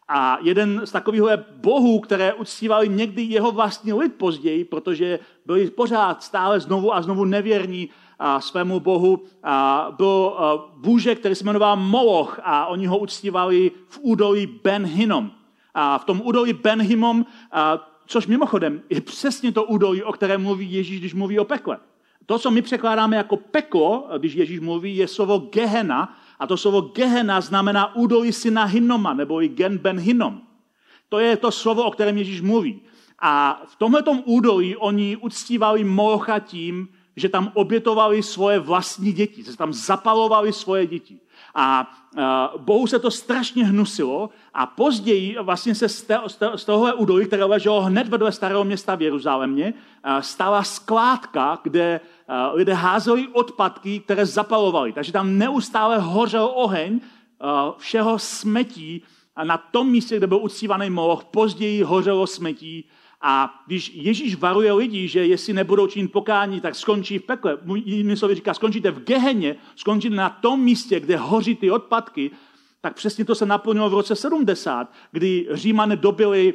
A 0.08 0.38
jeden 0.42 0.82
z 0.84 0.92
takových 0.92 1.22
bohů, 1.56 2.00
které 2.00 2.34
uctívali 2.34 2.88
někdy 2.88 3.22
jeho 3.22 3.52
vlastní 3.52 3.92
lid 3.92 4.14
později, 4.14 4.64
protože 4.64 5.18
byli 5.46 5.70
pořád 5.70 6.22
stále 6.22 6.60
znovu 6.60 6.94
a 6.94 7.02
znovu 7.02 7.24
nevěrní 7.24 7.88
a 8.18 8.40
svému 8.40 8.80
bohu, 8.80 9.24
a 9.42 9.88
byl 9.96 10.36
bůže, 10.76 11.14
který 11.14 11.34
se 11.34 11.44
jmenoval 11.44 11.76
Moloch 11.76 12.40
a 12.42 12.66
oni 12.66 12.86
ho 12.86 12.98
uctívali 12.98 13.70
v 13.88 13.98
údolí 14.02 14.46
Ben 14.46 14.86
Hinnom. 14.86 15.30
A 15.74 15.98
v 15.98 16.04
tom 16.04 16.22
údolí 16.24 16.52
Ben 16.52 16.82
Hinnom, 16.82 17.26
což 18.06 18.26
mimochodem 18.26 18.82
je 18.90 19.00
přesně 19.00 19.52
to 19.52 19.64
údolí, 19.64 20.02
o 20.02 20.12
kterém 20.12 20.42
mluví 20.42 20.72
Ježíš, 20.72 20.98
když 20.98 21.14
mluví 21.14 21.38
o 21.38 21.44
pekle. 21.44 21.78
To, 22.26 22.38
co 22.38 22.50
my 22.50 22.62
překládáme 22.62 23.16
jako 23.16 23.36
peklo, 23.36 24.08
když 24.18 24.34
Ježíš 24.34 24.60
mluví, 24.60 24.96
je 24.96 25.08
slovo 25.08 25.38
Gehena, 25.38 26.16
a 26.38 26.46
to 26.46 26.56
slovo 26.56 26.80
Gehena 26.80 27.40
znamená 27.40 27.94
údolí 27.94 28.32
syna 28.32 28.64
Hinnoma, 28.64 29.14
nebo 29.14 29.42
i 29.42 29.48
Gen 29.48 29.78
Ben 29.78 30.00
Hinnom. 30.00 30.40
To 31.08 31.18
je 31.18 31.36
to 31.36 31.50
slovo, 31.50 31.84
o 31.84 31.90
kterém 31.90 32.18
Ježíš 32.18 32.40
mluví. 32.40 32.80
A 33.18 33.62
v 33.66 33.76
tomto 33.76 34.12
údolí 34.12 34.76
oni 34.76 35.16
uctívali 35.16 35.84
Molocha 35.84 36.38
tím, 36.38 36.88
že 37.16 37.28
tam 37.28 37.50
obětovali 37.54 38.22
svoje 38.22 38.58
vlastní 38.58 39.12
děti, 39.12 39.42
že 39.42 39.56
tam 39.56 39.72
zapalovali 39.72 40.52
svoje 40.52 40.86
děti. 40.86 41.20
A 41.54 41.90
Bohu 42.56 42.86
se 42.86 42.98
to 42.98 43.10
strašně 43.10 43.64
hnusilo 43.64 44.30
a 44.54 44.66
později 44.66 45.36
vlastně 45.42 45.74
se 45.74 45.88
z 46.56 46.64
tohohle 46.66 46.94
údolí, 46.94 47.26
které 47.26 47.44
leželo 47.44 47.80
hned 47.80 48.08
vedle 48.08 48.32
starého 48.32 48.64
města 48.64 48.94
v 48.94 49.02
Jeruzalémě, 49.02 49.74
stala 50.20 50.62
skládka, 50.62 51.58
kde 51.62 52.00
lidé 52.52 52.74
házeli 52.74 53.28
odpadky, 53.28 54.00
které 54.00 54.26
zapalovali. 54.26 54.92
Takže 54.92 55.12
tam 55.12 55.38
neustále 55.38 55.98
hořel 55.98 56.50
oheň 56.54 57.00
všeho 57.78 58.18
smetí 58.18 59.02
a 59.36 59.44
na 59.44 59.56
tom 59.56 59.90
místě, 59.90 60.16
kde 60.16 60.26
byl 60.26 60.38
uctívaný 60.38 60.90
Moloch, 60.90 61.24
později 61.24 61.82
hořelo 61.82 62.26
smetí 62.26 62.84
a 63.20 63.62
když 63.66 63.92
Ježíš 63.94 64.36
varuje 64.36 64.72
lidi, 64.72 65.08
že 65.08 65.26
jestli 65.26 65.52
nebudou 65.52 65.86
činit 65.86 66.12
pokání, 66.12 66.60
tak 66.60 66.74
skončí 66.74 67.18
v 67.18 67.22
pekle. 67.22 67.58
Jinými 67.74 68.16
slovy 68.16 68.34
říká, 68.34 68.54
skončíte 68.54 68.90
v 68.90 69.04
geheně, 69.04 69.56
skončíte 69.76 70.16
na 70.16 70.30
tom 70.30 70.60
místě, 70.60 71.00
kde 71.00 71.16
hoří 71.16 71.54
ty 71.54 71.70
odpadky, 71.70 72.30
tak 72.80 72.94
přesně 72.94 73.24
to 73.24 73.34
se 73.34 73.46
naplnilo 73.46 73.90
v 73.90 73.94
roce 73.94 74.16
70, 74.16 74.92
kdy 75.12 75.48
Římané 75.50 75.96
dobili 75.96 76.54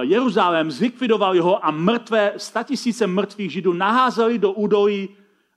Jeruzalém, 0.00 0.70
zlikvidovali 0.70 1.38
ho 1.38 1.66
a 1.66 1.70
mrtvé, 1.70 2.32
statisíce 2.36 3.06
mrtvých 3.06 3.52
židů 3.52 3.72
naházeli 3.72 4.38
do 4.38 4.52
údolí 4.52 5.08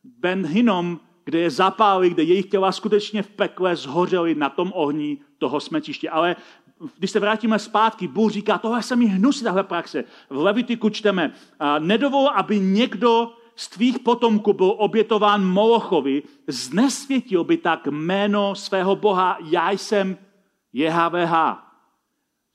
Ben 0.03 0.45
Hinnom, 0.45 0.99
kde 1.25 1.39
je 1.39 1.49
zapálili, 1.49 2.09
kde 2.09 2.23
jejich 2.23 2.45
těla 2.45 2.71
skutečně 2.71 3.23
v 3.23 3.29
pekle 3.29 3.75
zhořely 3.75 4.35
na 4.35 4.49
tom 4.49 4.71
ohni 4.75 5.17
toho 5.37 5.59
smetiště. 5.59 6.09
Ale 6.09 6.35
když 6.97 7.11
se 7.11 7.19
vrátíme 7.19 7.59
zpátky, 7.59 8.07
Bůh 8.07 8.31
říká, 8.31 8.57
tohle 8.57 8.83
se 8.83 8.95
mi 8.95 9.05
hnusí, 9.05 9.43
tahle 9.43 9.63
praxe. 9.63 10.03
V 10.29 10.37
Levitiku 10.37 10.89
čteme, 10.89 11.33
nedovol, 11.79 12.29
aby 12.29 12.59
někdo 12.59 13.33
z 13.61 13.67
tvých 13.69 13.99
potomků 13.99 14.53
byl 14.53 14.73
obětován 14.77 15.45
Molochovi, 15.45 16.23
znesvětil 16.47 17.43
by 17.43 17.57
tak 17.57 17.87
jméno 17.87 18.55
svého 18.55 18.95
Boha, 18.95 19.37
já 19.45 19.71
jsem 19.71 20.17
JHVH. 20.73 21.33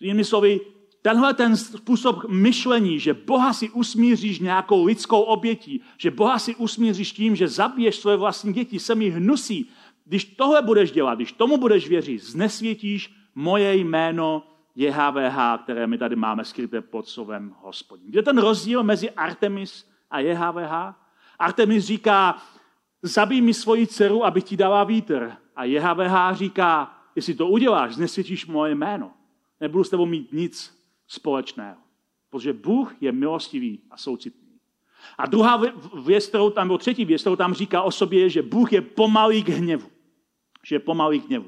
Jinými 0.01 0.25
slovy, 0.25 0.61
tenhle 1.03 1.35
ten 1.35 1.57
způsob 1.57 2.29
myšlení, 2.29 2.99
že 2.99 3.14
Boha 3.14 3.53
si 3.53 3.71
usmíříš 3.71 4.38
nějakou 4.38 4.85
lidskou 4.85 5.21
obětí, 5.21 5.81
že 5.99 6.11
Boha 6.11 6.38
si 6.38 6.55
usmíříš 6.55 7.12
tím, 7.12 7.37
že 7.37 7.49
zabiješ 7.49 7.97
své 7.97 8.16
vlastní 8.16 8.53
děti, 8.53 8.79
se 8.79 8.95
mi 8.95 9.09
hnusí. 9.09 9.71
Když 10.05 10.25
tohle 10.25 10.62
budeš 10.62 10.92
dělat, 10.92 11.14
když 11.14 11.33
tomu 11.33 11.57
budeš 11.57 11.88
věřit, 11.88 12.23
znesvětíš 12.23 13.14
moje 13.35 13.77
jméno 13.77 14.42
JHVH, 14.75 15.62
které 15.62 15.87
my 15.87 15.99
tady 15.99 16.16
máme 16.16 16.45
skryté 16.45 16.81
pod 16.81 17.09
slovem 17.09 17.55
hospodin. 17.62 18.11
Je 18.12 18.23
ten 18.23 18.38
rozdíl 18.38 18.83
mezi 18.83 19.11
Artemis 19.11 19.95
a 20.11 20.21
JHVH? 20.21 20.95
Artemis 21.38 21.85
říká, 21.85 22.42
zabij 23.03 23.40
mi 23.40 23.55
svoji 23.55 23.87
dceru, 23.87 24.25
aby 24.25 24.42
ti 24.42 24.57
dala 24.57 24.85
vítr. 24.85 25.33
A 25.57 25.64
JHVH 25.64 26.37
říká, 26.37 26.99
jestli 27.16 27.35
to 27.35 27.49
uděláš, 27.49 27.95
znesvětíš 27.95 28.47
moje 28.47 28.75
jméno. 28.75 29.11
Nebudu 29.61 29.85
s 29.85 29.90
tebou 29.90 30.07
mít 30.07 30.33
nic 30.33 30.83
společného. 31.09 31.77
Protože 32.31 32.53
Bůh 32.53 32.95
je 33.01 33.12
milostivý 33.12 33.81
a 33.90 33.97
soucitný. 33.97 34.47
A 35.19 35.27
druhá 35.27 35.62
věc, 36.05 36.27
kterou 36.27 36.51
tam, 36.51 36.69
nebo 36.69 36.79
třetí 36.79 37.05
věc, 37.05 37.21
kterou 37.21 37.37
tam 37.37 37.55
říká 37.55 37.83
o 37.83 37.90
sobě, 37.90 38.21
je, 38.21 38.31
že 38.31 38.42
Bůh 38.42 38.73
je 38.73 38.81
pomalý 38.81 39.42
k 39.42 39.49
hněvu. 39.49 39.88
Že 40.66 40.75
je 40.75 40.81
pomalý 40.81 41.21
k 41.21 41.27
hněvu. 41.27 41.47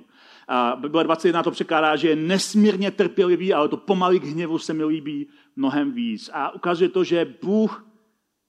A 0.48 0.76
Bible 0.76 1.04
21 1.04 1.42
to 1.42 1.50
překládá, 1.50 1.96
že 1.96 2.08
je 2.08 2.16
nesmírně 2.16 2.90
trpělivý, 2.90 3.54
ale 3.54 3.68
to 3.68 3.76
pomalý 3.76 4.20
k 4.20 4.24
hněvu 4.24 4.58
se 4.58 4.74
mi 4.74 4.84
líbí 4.84 5.28
mnohem 5.56 5.92
víc. 5.92 6.30
A 6.32 6.54
ukazuje 6.54 6.88
to, 6.88 7.04
že 7.04 7.34
Bůh 7.42 7.87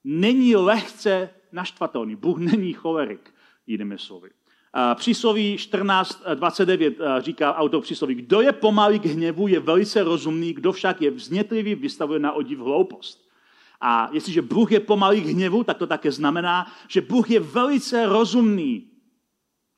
není 0.04 0.56
lehce 0.56 1.30
naštvatelný. 1.52 2.16
Bůh 2.16 2.38
není 2.38 2.74
cholerik, 2.74 3.34
jinými 3.68 3.98
slovy. 3.98 4.30
Přísloví 4.96 5.56
14.29 5.56 7.22
říká 7.22 7.56
autor 7.56 7.82
přísloví, 7.82 8.16
kdo 8.16 8.42
je 8.42 8.52
pomalý 8.52 9.00
k 9.00 9.06
hněvu, 9.06 9.48
je 9.48 9.60
velice 9.60 10.04
rozumný, 10.04 10.54
kdo 10.54 10.72
však 10.72 11.02
je 11.02 11.12
vznětlivý, 11.12 11.76
vystavuje 11.76 12.20
na 12.20 12.32
odiv 12.32 12.60
hloupost. 12.60 13.30
A 13.82 14.10
jestliže 14.12 14.42
Bůh 14.42 14.72
je 14.72 14.80
pomalý 14.80 15.22
k 15.22 15.26
hněvu, 15.26 15.64
tak 15.64 15.78
to 15.78 15.88
také 15.88 16.12
znamená, 16.12 16.72
že 16.88 17.02
Bůh 17.02 17.32
je 17.32 17.40
velice 17.40 18.06
rozumný. 18.06 18.86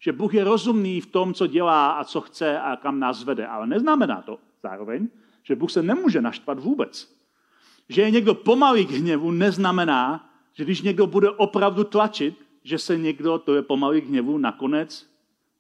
Že 0.03 0.11
Bůh 0.11 0.33
je 0.33 0.43
rozumný 0.43 1.01
v 1.01 1.05
tom, 1.05 1.33
co 1.33 1.47
dělá 1.47 1.91
a 1.91 2.03
co 2.03 2.21
chce 2.21 2.59
a 2.59 2.75
kam 2.75 2.99
nás 2.99 3.23
vede. 3.23 3.47
Ale 3.47 3.67
neznamená 3.67 4.21
to 4.21 4.39
zároveň, 4.63 5.07
že 5.43 5.55
Bůh 5.55 5.71
se 5.71 5.83
nemůže 5.83 6.21
naštvat 6.21 6.59
vůbec. 6.59 7.20
Že 7.89 8.01
je 8.01 8.11
někdo 8.11 8.35
pomalý 8.35 8.85
k 8.85 8.91
hněvu, 8.91 9.31
neznamená, 9.31 10.29
že 10.53 10.63
když 10.63 10.81
někdo 10.81 11.07
bude 11.07 11.29
opravdu 11.29 11.83
tlačit, 11.83 12.35
že 12.63 12.77
se 12.77 12.97
někdo, 12.97 13.37
to 13.37 13.55
je 13.55 13.61
pomalý 13.61 14.01
k 14.01 14.07
hněvu, 14.07 14.37
nakonec 14.37 15.07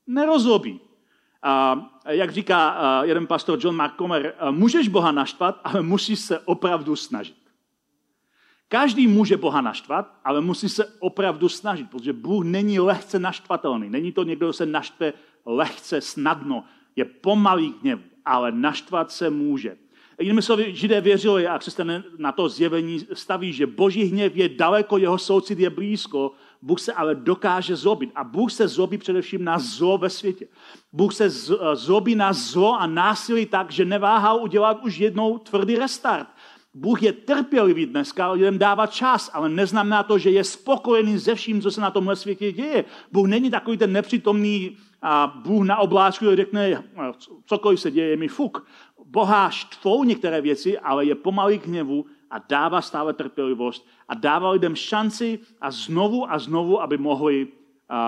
nerozlobí. 0.07 0.79
A 1.43 1.85
jak 2.07 2.31
říká 2.31 2.77
jeden 3.03 3.27
pastor 3.27 3.59
John 3.61 3.75
Mark 3.75 3.97
Comer, 3.97 4.35
můžeš 4.51 4.87
Boha 4.87 5.11
naštvat, 5.11 5.61
ale 5.63 5.81
musíš 5.81 6.19
se 6.19 6.39
opravdu 6.39 6.95
snažit. 6.95 7.41
Každý 8.67 9.07
může 9.07 9.37
Boha 9.37 9.61
naštvat, 9.61 10.19
ale 10.23 10.41
musí 10.41 10.69
se 10.69 10.85
opravdu 10.99 11.49
snažit, 11.49 11.89
protože 11.89 12.13
Bůh 12.13 12.45
není 12.45 12.79
lehce 12.79 13.19
naštvatelný. 13.19 13.89
Není 13.89 14.11
to 14.11 14.23
někdo, 14.23 14.45
kdo 14.45 14.53
se 14.53 14.65
naštve 14.65 15.13
lehce, 15.45 16.01
snadno. 16.01 16.63
Je 16.95 17.05
pomalý 17.05 17.73
hněv, 17.81 17.99
ale 18.25 18.51
naštvat 18.51 19.11
se 19.11 19.29
může. 19.29 19.77
Jinými 20.21 20.41
slovy, 20.41 20.75
židé 20.75 21.01
věřili 21.01 21.47
a 21.47 21.59
křesťané 21.59 22.03
na 22.17 22.31
to 22.31 22.49
zjevení 22.49 22.99
staví, 23.13 23.53
že 23.53 23.67
boží 23.67 24.03
hněv 24.03 24.35
je 24.35 24.49
daleko, 24.49 24.97
jeho 24.97 25.17
soucit 25.17 25.59
je 25.59 25.69
blízko, 25.69 26.31
Bůh 26.61 26.79
se 26.79 26.93
ale 26.93 27.15
dokáže 27.15 27.75
zlobit. 27.75 28.11
A 28.15 28.23
Bůh 28.23 28.51
se 28.51 28.67
zlobí 28.67 28.97
především 28.97 29.43
na 29.43 29.59
zlo 29.59 29.97
ve 29.97 30.09
světě. 30.09 30.47
Bůh 30.93 31.13
se 31.13 31.29
zlobí 31.73 32.15
na 32.15 32.33
zlo 32.33 32.81
a 32.81 32.87
násilí 32.87 33.45
tak, 33.45 33.71
že 33.71 33.85
neváhal 33.85 34.43
udělat 34.43 34.83
už 34.83 34.97
jednou 34.97 35.37
tvrdý 35.37 35.75
restart. 35.75 36.27
Bůh 36.73 37.03
je 37.03 37.13
trpělivý 37.13 37.85
dneska, 37.85 38.31
lidem 38.31 38.57
dává 38.57 38.87
čas, 38.87 39.31
ale 39.33 39.49
neznamená 39.49 40.03
to, 40.03 40.17
že 40.17 40.29
je 40.29 40.43
spokojený 40.43 41.19
se 41.19 41.35
vším, 41.35 41.61
co 41.61 41.71
se 41.71 41.81
na 41.81 41.91
tomhle 41.91 42.15
světě 42.15 42.51
děje. 42.51 42.85
Bůh 43.11 43.27
není 43.27 43.51
takový 43.51 43.77
ten 43.77 43.91
nepřítomný 43.91 44.77
a 45.01 45.41
Bůh 45.45 45.65
na 45.65 45.77
oblázku 45.77 46.35
řekne, 46.35 46.83
cokoliv 47.45 47.79
se 47.79 47.91
děje, 47.91 48.07
je 48.07 48.17
mi 48.17 48.27
fuk. 48.27 48.67
Boha 49.05 49.49
štvou 49.49 50.03
některé 50.03 50.41
věci, 50.41 50.79
ale 50.79 51.05
je 51.05 51.15
pomalý 51.15 51.59
k 51.59 51.67
hněvu 51.67 52.05
a 52.31 52.35
dává 52.49 52.81
stále 52.81 53.13
trpělivost 53.13 53.87
a 54.09 54.13
dává 54.13 54.49
lidem 54.49 54.75
šanci 54.75 55.39
a 55.61 55.71
znovu 55.71 56.31
a 56.31 56.39
znovu, 56.39 56.81
aby 56.81 56.97
mohli 56.97 57.47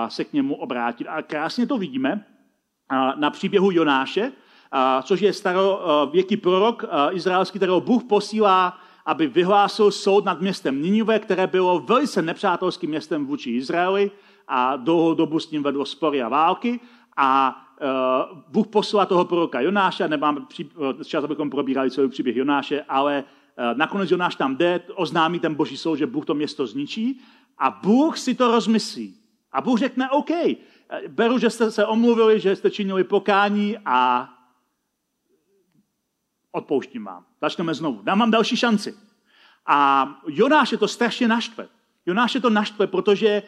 se 0.08 0.24
k 0.24 0.32
němu 0.32 0.54
obrátit. 0.54 1.06
A 1.06 1.22
krásně 1.22 1.66
to 1.66 1.78
vidíme 1.78 2.26
na 3.16 3.30
příběhu 3.30 3.70
Jonáše, 3.70 4.32
což 5.02 5.20
je 5.20 5.32
starověký 5.32 6.36
prorok 6.36 6.84
izraelský, 7.10 7.58
kterého 7.58 7.80
Bůh 7.80 8.04
posílá, 8.04 8.78
aby 9.06 9.26
vyhlásil 9.26 9.90
soud 9.90 10.24
nad 10.24 10.40
městem 10.40 10.82
Ninive, 10.82 11.18
které 11.18 11.46
bylo 11.46 11.78
velice 11.80 12.22
nepřátelským 12.22 12.90
městem 12.90 13.26
vůči 13.26 13.50
Izraeli 13.50 14.10
a 14.48 14.76
dlouhou 14.76 15.14
dobu 15.14 15.38
s 15.38 15.50
ním 15.50 15.62
vedlo 15.62 15.84
spory 15.84 16.22
a 16.22 16.28
války. 16.28 16.80
A 17.16 17.60
Bůh 18.48 18.66
posílá 18.66 19.06
toho 19.06 19.24
proroka 19.24 19.60
Jonáše, 19.60 20.08
nemáme 20.08 20.40
čas, 21.04 21.24
abychom 21.24 21.50
probírali 21.50 21.90
celý 21.90 22.08
příběh 22.08 22.36
Jonáše, 22.36 22.82
ale 22.88 23.24
nakonec 23.74 24.10
Jonáš 24.10 24.34
tam 24.34 24.56
jde, 24.56 24.80
oznámí 24.94 25.40
ten 25.40 25.54
boží 25.54 25.76
soud, 25.76 25.96
že 25.96 26.06
Bůh 26.06 26.26
to 26.26 26.34
město 26.34 26.66
zničí 26.66 27.20
a 27.58 27.70
Bůh 27.70 28.18
si 28.18 28.34
to 28.34 28.50
rozmyslí. 28.50 29.14
A 29.52 29.60
Bůh 29.60 29.78
řekne, 29.78 30.10
OK, 30.10 30.30
beru, 31.08 31.38
že 31.38 31.50
jste 31.50 31.70
se 31.70 31.86
omluvili, 31.86 32.40
že 32.40 32.56
jste 32.56 32.70
činili 32.70 33.04
pokání 33.04 33.78
a 33.84 34.28
odpouštím 36.52 37.04
vám. 37.04 37.24
Začneme 37.40 37.74
znovu. 37.74 38.00
Dám 38.02 38.18
vám 38.18 38.30
další 38.30 38.56
šanci. 38.56 38.94
A 39.66 40.08
Jonáš 40.28 40.72
je 40.72 40.78
to 40.78 40.88
strašně 40.88 41.28
naštve. 41.28 41.68
Jonáš 42.06 42.34
je 42.34 42.40
to 42.40 42.50
naštve, 42.50 42.86
protože 42.86 43.42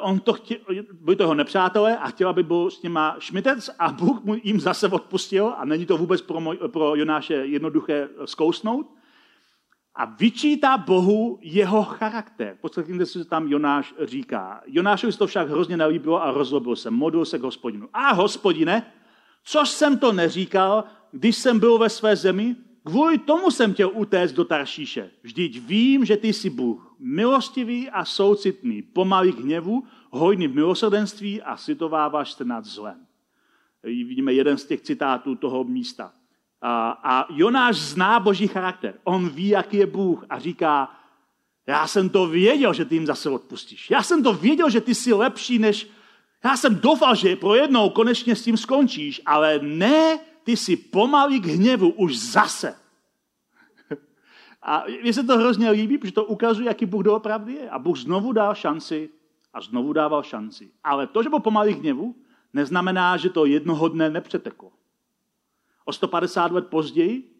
on 0.00 0.20
to 0.20 0.32
chtěl, 0.32 0.58
byli 1.00 1.16
to 1.16 1.22
jeho 1.22 1.34
nepřátelé 1.34 1.98
a 1.98 2.08
chtěl, 2.08 2.28
aby 2.28 2.42
byl 2.42 2.70
s 2.70 2.82
nima 2.82 3.16
šmitec 3.18 3.70
a 3.78 3.92
Bůh 3.92 4.24
mu 4.24 4.36
jim 4.42 4.60
zase 4.60 4.88
odpustil 4.88 5.54
a 5.56 5.64
není 5.64 5.86
to 5.86 5.96
vůbec 5.96 6.22
pro, 6.22 6.40
moj, 6.40 6.58
pro 6.72 6.96
Jonáše 6.96 7.34
jednoduché 7.34 8.08
zkousnout. 8.24 8.86
A 9.94 10.04
vyčítá 10.04 10.78
Bohu 10.78 11.38
jeho 11.42 11.84
charakter. 11.84 12.56
Podstatně 12.60 13.06
se 13.06 13.24
tam 13.24 13.48
Jonáš 13.48 13.94
říká. 14.04 14.62
Jonášovi 14.66 15.12
se 15.12 15.18
to 15.18 15.26
však 15.26 15.48
hrozně 15.48 15.76
nelíbilo 15.76 16.22
a 16.22 16.30
rozlobil 16.30 16.76
se. 16.76 16.90
Modlil 16.90 17.24
se 17.24 17.38
k 17.38 17.42
hospodinu. 17.42 17.88
A 17.92 18.12
hospodine, 18.12 18.92
což 19.44 19.68
jsem 19.68 19.98
to 19.98 20.12
neříkal, 20.12 20.84
když 21.12 21.36
jsem 21.36 21.58
byl 21.58 21.78
ve 21.78 21.88
své 21.88 22.16
zemi, 22.16 22.56
kvůli 22.84 23.18
tomu 23.18 23.50
jsem 23.50 23.74
chtěl 23.74 23.90
utéct 23.94 24.34
do 24.34 24.44
Taršíše. 24.44 25.10
Vždyť 25.22 25.60
vím, 25.60 26.04
že 26.04 26.16
ty 26.16 26.32
jsi 26.32 26.50
Bůh, 26.50 26.94
milostivý 26.98 27.90
a 27.90 28.04
soucitný, 28.04 28.82
pomalý 28.82 29.32
k 29.32 29.38
hněvu, 29.38 29.84
hojný 30.10 30.48
v 30.48 30.54
milosrdenství 30.54 31.42
a 31.42 31.56
sitováváš 31.56 32.32
se 32.32 32.44
nad 32.44 32.64
zlem. 32.64 33.06
Vidíme 33.82 34.32
jeden 34.32 34.58
z 34.58 34.64
těch 34.64 34.80
citátů 34.80 35.34
toho 35.34 35.64
místa. 35.64 36.12
A, 36.62 36.90
a 36.90 37.26
Jonáš 37.32 37.76
zná 37.76 38.20
boží 38.20 38.48
charakter. 38.48 38.94
On 39.04 39.28
ví, 39.28 39.48
jaký 39.48 39.76
je 39.76 39.86
Bůh 39.86 40.24
a 40.30 40.38
říká, 40.38 40.96
já 41.66 41.86
jsem 41.86 42.08
to 42.08 42.26
věděl, 42.26 42.74
že 42.74 42.84
ty 42.84 42.94
jim 42.94 43.06
zase 43.06 43.30
odpustíš. 43.30 43.90
Já 43.90 44.02
jsem 44.02 44.22
to 44.22 44.32
věděl, 44.32 44.70
že 44.70 44.80
ty 44.80 44.94
jsi 44.94 45.12
lepší 45.12 45.58
než... 45.58 45.90
Já 46.44 46.56
jsem 46.56 46.80
doufal, 46.80 47.14
že 47.14 47.36
pro 47.36 47.54
jednou 47.54 47.90
konečně 47.90 48.36
s 48.36 48.44
tím 48.44 48.56
skončíš, 48.56 49.20
ale 49.26 49.58
ne, 49.62 50.18
ty 50.44 50.56
jsi 50.56 50.76
pomalý 50.76 51.40
k 51.40 51.46
hněvu 51.46 51.90
už 51.90 52.18
zase. 52.18 52.74
A 54.62 54.84
mně 55.02 55.12
se 55.12 55.24
to 55.24 55.38
hrozně 55.38 55.70
líbí, 55.70 55.98
protože 55.98 56.12
to 56.12 56.24
ukazuje, 56.24 56.68
jaký 56.68 56.86
Bůh 56.86 57.02
doopravdy 57.02 57.52
je. 57.52 57.70
A 57.70 57.78
Bůh 57.78 57.98
znovu 57.98 58.32
dal 58.32 58.54
šanci 58.54 59.10
a 59.52 59.60
znovu 59.60 59.92
dával 59.92 60.22
šanci. 60.22 60.70
Ale 60.84 61.06
to, 61.06 61.22
že 61.22 61.28
byl 61.28 61.40
pomalý 61.40 61.74
k 61.74 61.78
hněvu, 61.78 62.14
neznamená, 62.52 63.16
že 63.16 63.30
to 63.30 63.44
jednoho 63.44 63.88
dne 63.88 64.10
nepřeteklo. 64.10 64.72
O 65.84 65.92
150 65.92 66.52
let 66.52 66.66
později 66.66 67.30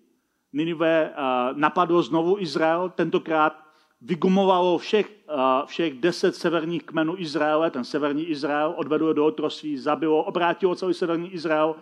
Ninive 0.52 1.14
napadlo 1.54 2.02
znovu 2.02 2.38
Izrael, 2.38 2.92
tentokrát 2.94 3.64
vygumovalo 4.00 4.78
všech, 4.78 5.10
všech 5.66 5.94
deset 5.94 6.36
severních 6.36 6.82
kmenů 6.82 7.14
Izraele, 7.18 7.70
ten 7.70 7.84
severní 7.84 8.24
Izrael, 8.24 8.74
odvedlo 8.76 9.12
do 9.12 9.26
otroství, 9.26 9.78
zabilo, 9.78 10.22
obrátilo 10.22 10.74
celý 10.74 10.94
severní 10.94 11.34
Izrael, 11.34 11.76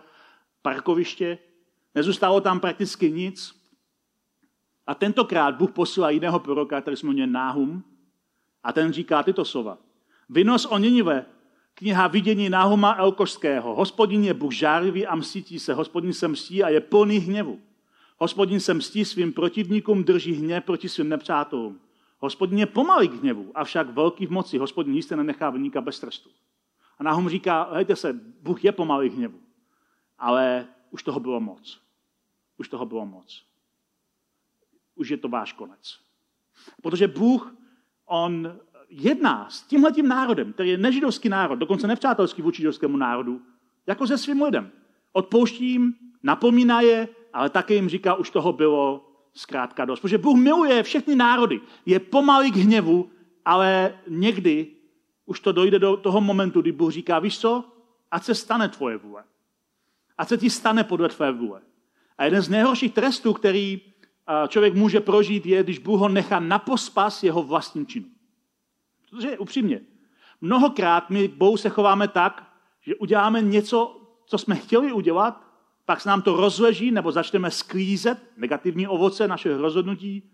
parkoviště, 0.61 1.37
nezůstalo 1.95 2.41
tam 2.41 2.59
prakticky 2.59 3.11
nic. 3.11 3.55
A 4.87 4.95
tentokrát 4.95 5.55
Bůh 5.55 5.71
posílá 5.71 6.09
jiného 6.09 6.39
proroka, 6.39 6.81
který 6.81 6.97
se 6.97 7.05
jmenuje 7.05 7.27
Náhum, 7.27 7.83
a 8.63 8.73
ten 8.73 8.93
říká 8.93 9.23
tyto 9.23 9.45
slova. 9.45 9.77
Vynos 10.29 10.65
o 10.65 10.77
Ninive, 10.77 11.25
kniha 11.73 12.07
vidění 12.07 12.49
Náhuma 12.49 12.95
Elkošského. 12.95 13.75
Hospodin 13.75 14.23
je 14.23 14.33
Bůh 14.33 14.53
žárivý 14.53 15.07
a 15.07 15.15
mstítí 15.15 15.59
se. 15.59 15.73
Hospodin 15.73 16.13
se 16.13 16.27
mstí 16.27 16.63
a 16.63 16.69
je 16.69 16.81
plný 16.81 17.17
hněvu. 17.17 17.59
Hospodin 18.17 18.59
se 18.59 18.73
mstí 18.73 19.05
svým 19.05 19.33
protivníkům, 19.33 20.03
drží 20.03 20.33
hněv 20.33 20.63
proti 20.63 20.89
svým 20.89 21.09
nepřátelům. 21.09 21.79
Hospodin 22.19 22.59
je 22.59 22.65
pomalý 22.65 23.07
k 23.07 23.21
hněvu, 23.21 23.51
avšak 23.55 23.89
velký 23.89 24.25
v 24.25 24.31
moci. 24.31 24.57
Hospodin 24.57 24.95
jistě 24.95 25.15
nenechá 25.15 25.49
vyníka 25.49 25.81
bez 25.81 25.99
trestu. 25.99 26.29
A 26.99 27.03
Nahum 27.03 27.29
říká, 27.29 27.69
hejte 27.73 27.95
se, 27.95 28.19
Bůh 28.41 28.63
je 28.63 28.71
pomalý 28.71 29.09
k 29.09 29.13
hněvu. 29.13 29.39
Ale 30.19 30.67
už 30.91 31.03
toho 31.03 31.19
bylo 31.19 31.39
moc. 31.39 31.81
Už 32.57 32.69
toho 32.69 32.85
bylo 32.85 33.05
moc. 33.05 33.45
Už 34.95 35.09
je 35.09 35.17
to 35.17 35.29
váš 35.29 35.53
konec. 35.53 35.99
Protože 36.81 37.07
Bůh, 37.07 37.55
on 38.05 38.59
jedná 38.89 39.49
s 39.49 39.61
tímhletím 39.61 40.07
národem, 40.07 40.53
který 40.53 40.69
je 40.69 40.77
nežidovský 40.77 41.29
národ, 41.29 41.55
dokonce 41.55 41.87
nepřátelský 41.87 42.41
vůči 42.41 42.57
židovskému 42.61 42.97
národu, 42.97 43.41
jako 43.87 44.07
se 44.07 44.17
svým 44.17 44.41
lidem. 44.41 44.71
Odpouští 45.11 45.71
jim, 45.71 45.95
napomíná 46.23 46.81
je, 46.81 47.07
ale 47.33 47.49
také 47.49 47.73
jim 47.73 47.89
říká, 47.89 48.15
už 48.15 48.29
toho 48.29 48.53
bylo 48.53 49.05
zkrátka 49.33 49.85
dost. 49.85 49.99
Protože 49.99 50.17
Bůh 50.17 50.37
miluje 50.37 50.83
všechny 50.83 51.15
národy. 51.15 51.61
Je 51.85 51.99
pomalý 51.99 52.51
k 52.51 52.55
hněvu, 52.55 53.09
ale 53.45 53.99
někdy 54.07 54.67
už 55.25 55.39
to 55.39 55.51
dojde 55.51 55.79
do 55.79 55.97
toho 55.97 56.21
momentu, 56.21 56.61
kdy 56.61 56.71
Bůh 56.71 56.91
říká, 56.91 57.19
víš 57.19 57.39
co, 57.39 57.65
ať 58.11 58.23
se 58.23 58.35
stane 58.35 58.69
tvoje 58.69 58.97
vůle. 58.97 59.23
Ať 60.19 60.27
se 60.27 60.37
ti 60.37 60.49
stane 60.49 60.83
podle 60.83 61.09
tvé 61.09 61.31
vůle. 61.31 61.61
A 62.17 62.25
jeden 62.25 62.41
z 62.41 62.49
nejhorších 62.49 62.93
trestů, 62.93 63.33
který 63.33 63.81
člověk 64.47 64.73
může 64.73 64.99
prožít, 64.99 65.45
je, 65.45 65.63
když 65.63 65.79
Bůh 65.79 65.99
ho 65.99 66.09
nechá 66.09 66.39
na 66.39 66.59
pospas 66.59 67.23
jeho 67.23 67.43
vlastním 67.43 67.85
činu. 67.85 68.05
Protože 69.09 69.37
upřímně, 69.37 69.81
mnohokrát 70.41 71.09
my 71.09 71.27
Bohu 71.27 71.57
se 71.57 71.69
chováme 71.69 72.07
tak, 72.07 72.53
že 72.81 72.95
uděláme 72.95 73.41
něco, 73.41 74.01
co 74.25 74.37
jsme 74.37 74.55
chtěli 74.55 74.91
udělat, 74.93 75.41
pak 75.85 76.01
se 76.01 76.09
nám 76.09 76.21
to 76.21 76.35
rozleží, 76.35 76.91
nebo 76.91 77.11
začneme 77.11 77.51
sklízet 77.51 78.17
negativní 78.37 78.87
ovoce 78.87 79.27
našeho 79.27 79.61
rozhodnutí 79.61 80.31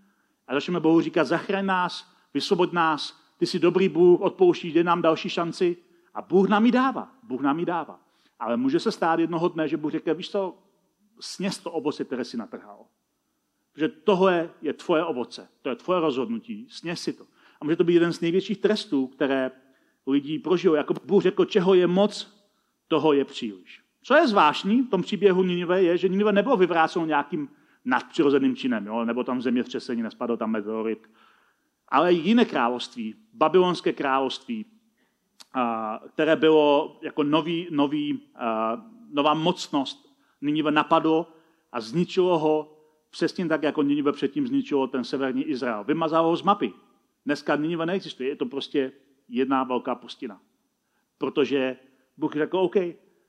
a 0.48 0.54
začneme 0.54 0.80
Bohu 0.80 1.02
říkat, 1.02 1.24
zachraň 1.24 1.66
nás, 1.66 2.12
vysvoboď 2.34 2.72
nás, 2.72 3.20
ty 3.38 3.46
jsi 3.46 3.60
dobrý 3.60 3.90
Bůh, 3.90 4.22
odpouštíš, 4.22 4.74
dej 4.74 4.84
nám 4.84 5.02
další 5.02 5.30
šanci. 5.30 5.78
A 6.14 6.22
Bůh 6.22 6.50
nám 6.50 6.66
ji 6.66 6.72
dává, 6.72 7.12
Bůh 7.24 7.42
nám 7.42 7.60
ji 7.60 7.66
dává. 7.66 8.05
Ale 8.40 8.58
může 8.58 8.80
se 8.80 8.92
stát 8.92 9.20
jednoho 9.20 9.50
dne, 9.50 9.68
že 9.68 9.78
Bůh 9.78 9.92
řekne, 9.92 10.14
víš 10.14 10.32
co, 10.32 10.58
sněz 11.20 11.58
to 11.58 11.72
ovoce, 11.72 12.04
které 12.06 12.26
si 12.26 12.38
natrhal. 12.38 12.86
Protože 13.74 13.88
tohle 13.88 14.50
je 14.62 14.74
tvoje 14.74 15.04
ovoce, 15.04 15.50
to 15.62 15.70
je 15.70 15.76
tvoje 15.76 16.00
rozhodnutí, 16.00 16.68
sněz 16.70 17.02
si 17.02 17.14
to. 17.14 17.26
A 17.62 17.66
může 17.66 17.76
to 17.76 17.84
být 17.84 17.94
jeden 17.94 18.14
z 18.14 18.22
největších 18.22 18.58
trestů, 18.58 19.08
které 19.08 19.52
lidi 20.08 20.40
prožijou. 20.40 20.74
Jako 20.74 20.94
Bůh 21.06 21.24
řekl, 21.24 21.46
čeho 21.46 21.74
je 21.74 21.88
moc, 21.88 22.46
toho 22.88 23.14
je 23.14 23.26
příliš. 23.26 23.82
Co 24.02 24.16
je 24.16 24.28
zvláštní 24.28 24.82
v 24.82 24.90
tom 24.90 25.02
příběhu 25.02 25.44
Ninive, 25.44 25.84
je, 25.84 25.98
že 25.98 26.10
Ninive 26.10 26.32
nebylo 26.32 26.58
vyvráceno 26.58 27.06
nějakým 27.06 27.50
nadpřirozeným 27.86 28.56
činem, 28.56 28.88
jo? 28.88 29.06
nebo 29.06 29.24
tam 29.24 29.42
zemětřesení, 29.42 30.02
nespadl 30.02 30.38
tam 30.38 30.52
meteorit. 30.52 31.10
Ale 31.88 32.14
jiné 32.14 32.46
království, 32.46 33.16
babylonské 33.34 33.94
království, 33.94 34.66
které 36.10 36.36
bylo 36.36 36.98
jako 37.02 37.24
nový, 37.24 37.68
nový, 37.72 38.22
nová 39.12 39.34
mocnost, 39.34 40.06
Ninive 40.42 40.72
napadlo 40.72 41.28
a 41.72 41.82
zničilo 41.82 42.40
ho 42.40 42.78
přesně 43.10 43.48
tak, 43.48 43.64
jako 43.64 43.82
Ninive 43.82 44.12
předtím 44.12 44.48
zničilo 44.48 44.88
ten 44.88 45.04
severní 45.04 45.44
Izrael. 45.44 45.84
Vymazalo 45.84 46.30
ho 46.30 46.36
z 46.36 46.42
mapy. 46.42 46.74
Dneska 47.26 47.56
Ninive 47.56 47.86
neexistuje, 47.86 48.30
je 48.30 48.36
to 48.36 48.46
prostě 48.46 48.92
jedna 49.30 49.64
velká 49.64 49.96
pustina. 49.96 50.42
Protože 51.18 51.78
Bůh 52.18 52.34
řekl, 52.34 52.58
OK, 52.58 52.76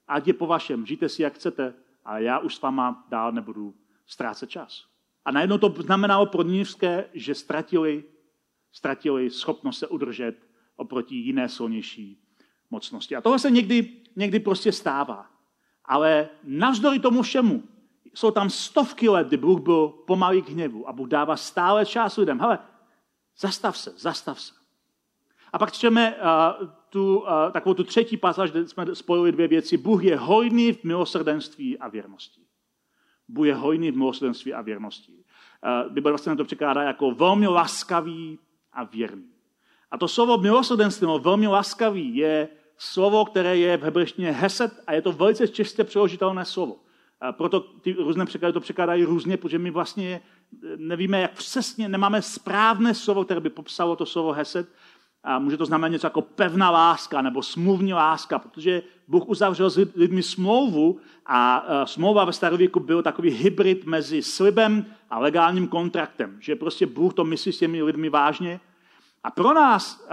ať 0.09 0.27
je 0.27 0.33
po 0.33 0.47
vašem, 0.47 0.87
žijte 0.87 1.09
si, 1.09 1.23
jak 1.23 1.35
chcete, 1.35 1.75
ale 2.05 2.23
já 2.23 2.39
už 2.39 2.55
s 2.55 2.61
váma 2.61 3.07
dál 3.09 3.33
nebudu 3.33 3.75
ztrácet 4.07 4.51
čas. 4.51 4.87
A 5.25 5.31
najednou 5.31 5.59
to 5.59 5.75
znamenalo 5.83 6.27
pro 6.27 6.43
Ninivské, 6.43 7.11
že 7.15 7.35
ztratili, 7.35 8.05
ztratili 8.73 9.31
schopnost 9.31 9.79
se 9.79 9.87
udržet 9.87 10.46
oproti 10.77 11.15
jiné 11.15 11.49
silnější 11.49 12.19
mocnosti. 12.71 13.17
A 13.17 13.21
tohle 13.21 13.39
se 13.39 13.51
někdy, 13.51 13.93
někdy 14.17 14.41
prostě 14.41 14.73
stává. 14.73 15.27
Ale 15.85 16.29
navzdory 16.45 16.99
tomu 16.99 17.23
všemu, 17.23 17.63
jsou 18.15 18.31
tam 18.31 18.51
stovky 18.51 19.09
let, 19.09 19.27
kdy 19.29 19.37
Bůh 19.37 19.61
byl 19.61 19.89
pomalý 19.89 20.43
k 20.43 20.49
hněvu 20.49 20.89
a 20.89 20.93
Bůh 20.93 21.09
dává 21.09 21.37
stále 21.37 21.87
čas 21.87 22.17
lidem. 22.17 22.41
Hele, 22.41 22.59
zastav 23.39 23.79
se, 23.79 23.93
zastav 23.97 24.41
se. 24.41 24.55
A 25.53 25.59
pak 25.59 25.73
čteme 25.73 26.17
uh, 26.17 26.69
tu, 26.91 27.19
uh, 27.19 27.27
takovou 27.53 27.75
tu 27.75 27.85
třetí 27.85 28.17
pasáž, 28.17 28.51
kde 28.51 28.69
jsme 28.69 28.95
spojili 28.95 29.33
dvě 29.33 29.49
věci. 29.49 29.77
Bůh 29.77 30.05
je 30.05 30.17
hojný 30.17 30.73
v 30.73 30.85
milosrdenství 30.85 31.79
a 31.79 31.89
věrnosti. 31.89 32.41
Bůh 33.29 33.47
je 33.47 33.55
hojný 33.55 33.91
v 33.91 33.97
milosrdenství 33.97 34.55
a 34.55 34.63
věrnosti. 34.63 35.13
Uh, 35.13 35.93
Bible 35.93 36.13
vlastně 36.13 36.37
to 36.37 36.45
překládá 36.45 36.83
jako 36.83 37.11
velmi 37.11 37.47
laskavý 37.47 38.39
a 38.73 38.85
věrný. 38.85 39.36
A 39.91 39.99
to 39.99 40.09
slovo 40.09 40.39
milosrdenství, 40.39 41.09
velmi 41.21 41.47
laskavý, 41.47 42.17
je 42.17 42.49
slovo, 42.79 43.25
které 43.25 43.57
je 43.57 43.77
v 43.77 43.83
hebrejštině 43.83 44.33
heset 44.33 44.73
a 44.87 44.93
je 44.93 45.03
to 45.03 45.13
velice 45.13 45.49
čistě 45.49 45.85
přeložitelné 45.85 46.45
slovo. 46.45 46.77
A 47.21 47.33
proto 47.33 47.61
ty 47.61 47.93
různé 47.93 48.27
překlady 48.27 48.53
to 48.53 48.61
překládají 48.61 49.05
různě, 49.05 49.37
protože 49.37 49.59
my 49.59 49.71
vlastně 49.71 50.21
nevíme, 50.77 51.21
jak 51.21 51.33
přesně, 51.33 51.89
nemáme 51.89 52.23
správné 52.23 52.95
slovo, 52.95 53.25
které 53.25 53.41
by 53.41 53.51
popsalo 53.51 53.97
to 53.97 54.07
slovo 54.07 54.33
heset, 54.33 54.69
a 55.25 55.39
může 55.39 55.57
to 55.57 55.67
znamenat 55.67 55.93
něco 55.93 56.07
jako 56.07 56.23
pevná 56.23 56.71
láska 56.71 57.23
nebo 57.23 57.43
smluvní 57.43 57.93
láska, 57.93 58.39
protože 58.39 58.83
Bůh 59.09 59.29
uzavřel 59.29 59.71
s 59.71 59.77
lidmi 59.95 60.23
smlouvu 60.23 61.01
a 61.27 61.67
smlouva 61.85 62.25
ve 62.25 62.33
starověku 62.33 62.81
byl 62.81 63.03
takový 63.03 63.31
hybrid 63.31 63.87
mezi 63.87 64.23
slibem 64.23 64.87
a 65.11 65.19
legálním 65.19 65.69
kontraktem, 65.69 66.37
že 66.41 66.57
prostě 66.57 66.87
Bůh 66.87 67.15
to 67.15 67.25
myslí 67.25 67.53
s 67.53 67.59
těmi 67.59 67.83
lidmi 67.83 68.09
vážně. 68.09 68.61
A 69.25 69.31
pro 69.31 69.55
nás 69.55 70.07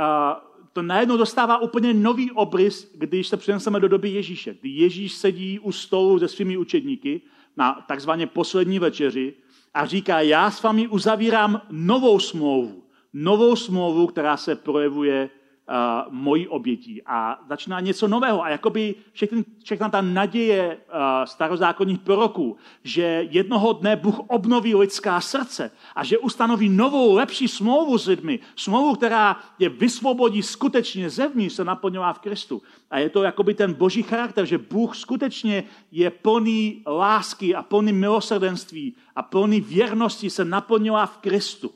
to 0.74 0.82
najednou 0.82 1.18
dostává 1.18 1.58
úplně 1.58 1.94
nový 1.94 2.32
obrys, 2.32 2.92
když 2.96 3.28
se 3.28 3.38
přeneseme 3.38 3.80
do 3.80 3.88
doby 3.88 4.10
Ježíše. 4.10 4.56
Kdy 4.62 4.70
Ježíš 4.70 5.14
sedí 5.14 5.60
u 5.60 5.72
stolu 5.72 6.20
se 6.20 6.28
svými 6.28 6.58
učedníky 6.58 7.22
na 7.58 7.86
takzvaně 7.88 8.28
poslední 8.28 8.80
večeři 8.80 9.34
a 9.74 9.86
říká, 9.86 10.22
já 10.22 10.52
s 10.52 10.64
vámi 10.64 10.88
uzavírám 10.88 11.62
novou 11.72 12.20
smlouvu 12.20 12.84
novou 13.14 13.56
smlouvu, 13.56 14.08
která 14.08 14.38
se 14.38 14.56
projevuje 14.56 15.30
uh, 15.70 16.14
mojí 16.14 16.48
obětí 16.48 17.02
a 17.06 17.40
začíná 17.50 17.80
něco 17.80 18.08
nového. 18.08 18.44
A 18.44 18.50
jakoby 18.50 18.96
všechny, 19.12 19.46
všechna 19.64 19.90
ta 19.90 20.02
naděje 20.02 20.78
uh, 20.78 21.00
starozákonních 21.26 22.00
proroků, 22.00 22.58
že 22.84 23.28
jednoho 23.30 23.74
dne 23.74 23.96
Bůh 23.96 24.20
obnoví 24.20 24.76
lidská 24.76 25.22
srdce 25.22 25.72
a 25.96 26.04
že 26.04 26.18
ustanoví 26.18 26.70
novou, 26.70 27.16
lepší 27.16 27.48
smlouvu 27.48 27.98
s 27.98 28.08
lidmi, 28.08 28.40
smlouvu, 28.56 28.96
která 28.96 29.38
je 29.60 29.70
vysvobodí 29.70 30.44
skutečně 30.44 31.10
zevnitř, 31.10 31.56
se 31.56 31.64
naplňová 31.64 32.14
v 32.14 32.20
Kristu. 32.20 32.62
A 32.92 33.00
je 33.00 33.10
to 33.10 33.24
jakoby 33.24 33.54
ten 33.54 33.74
boží 33.74 34.04
charakter, 34.04 34.46
že 34.46 34.58
Bůh 34.58 34.96
skutečně 34.96 35.64
je 35.92 36.10
plný 36.10 36.84
lásky 36.88 37.56
a 37.56 37.64
plný 37.64 37.94
milosrdenství 37.94 38.96
a 39.16 39.24
plný 39.24 39.62
věrnosti 39.62 40.30
se 40.30 40.46
naplňová 40.46 41.06
v 41.06 41.18
Kristu. 41.18 41.72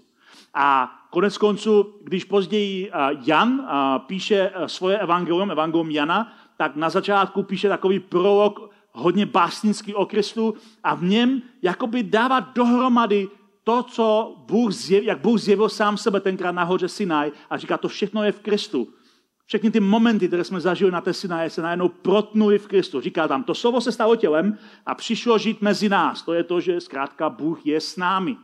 A 0.54 0.92
konec 1.18 1.38
konců, 1.38 1.94
když 2.02 2.24
později 2.24 2.90
eh, 2.90 2.98
Jan 3.26 3.62
eh, 3.62 4.00
píše 4.08 4.52
eh, 4.54 4.70
svoje 4.70 5.00
evangelium, 5.00 5.52
evangelium 5.52 5.92
Jana, 5.92 6.34
tak 6.58 6.76
na 6.76 6.90
začátku 6.90 7.44
píše 7.44 7.70
takový 7.70 8.00
prolog 8.00 8.72
hodně 8.92 9.26
básnický 9.26 9.96
o 9.96 10.06
Kristu 10.06 10.54
a 10.84 10.96
v 10.96 11.04
něm 11.04 11.42
jakoby 11.62 12.04
dává 12.04 12.40
dohromady 12.40 13.28
to, 13.64 13.84
co 13.84 14.36
Bůh 14.48 14.72
zjev, 14.72 15.04
jak 15.04 15.20
Bůh 15.20 15.40
zjevil 15.40 15.70
sám 15.70 15.98
sebe 15.98 16.20
tenkrát 16.20 16.52
nahoře 16.52 16.88
Sinaj 16.88 17.32
a 17.50 17.58
říká, 17.58 17.78
to 17.78 17.88
všechno 17.88 18.24
je 18.24 18.32
v 18.32 18.40
Kristu. 18.40 18.88
Všechny 19.46 19.72
ty 19.72 19.80
momenty, 19.80 20.28
které 20.28 20.44
jsme 20.44 20.60
zažili 20.60 20.92
na 20.92 21.02
té 21.02 21.14
Sinaje, 21.14 21.50
se 21.50 21.62
najednou 21.62 21.90
protnuli 21.90 22.60
v 22.60 22.68
Kristu. 22.68 23.02
Říká 23.02 23.28
tam, 23.28 23.44
to 23.44 23.56
slovo 23.56 23.82
se 23.82 23.92
stalo 23.92 24.16
tělem 24.16 24.58
a 24.86 24.96
přišlo 24.96 25.38
žít 25.38 25.62
mezi 25.62 25.90
nás. 25.90 26.22
To 26.22 26.34
je 26.34 26.44
to, 26.44 26.62
že 26.62 26.82
zkrátka 26.82 27.30
Bůh 27.30 27.66
je 27.66 27.82
s 27.82 27.98
námi. 27.98 28.38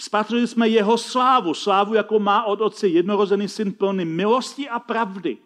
Spatřili 0.00 0.46
jsme 0.46 0.68
jeho 0.68 0.98
slávu, 0.98 1.54
slávu, 1.54 1.94
jako 1.94 2.18
má 2.18 2.44
od 2.44 2.60
otce 2.60 2.88
jednorozený 2.88 3.48
syn 3.48 3.72
plný 3.72 4.04
milosti 4.04 4.68
a 4.68 4.78
pravdy. 4.78 5.38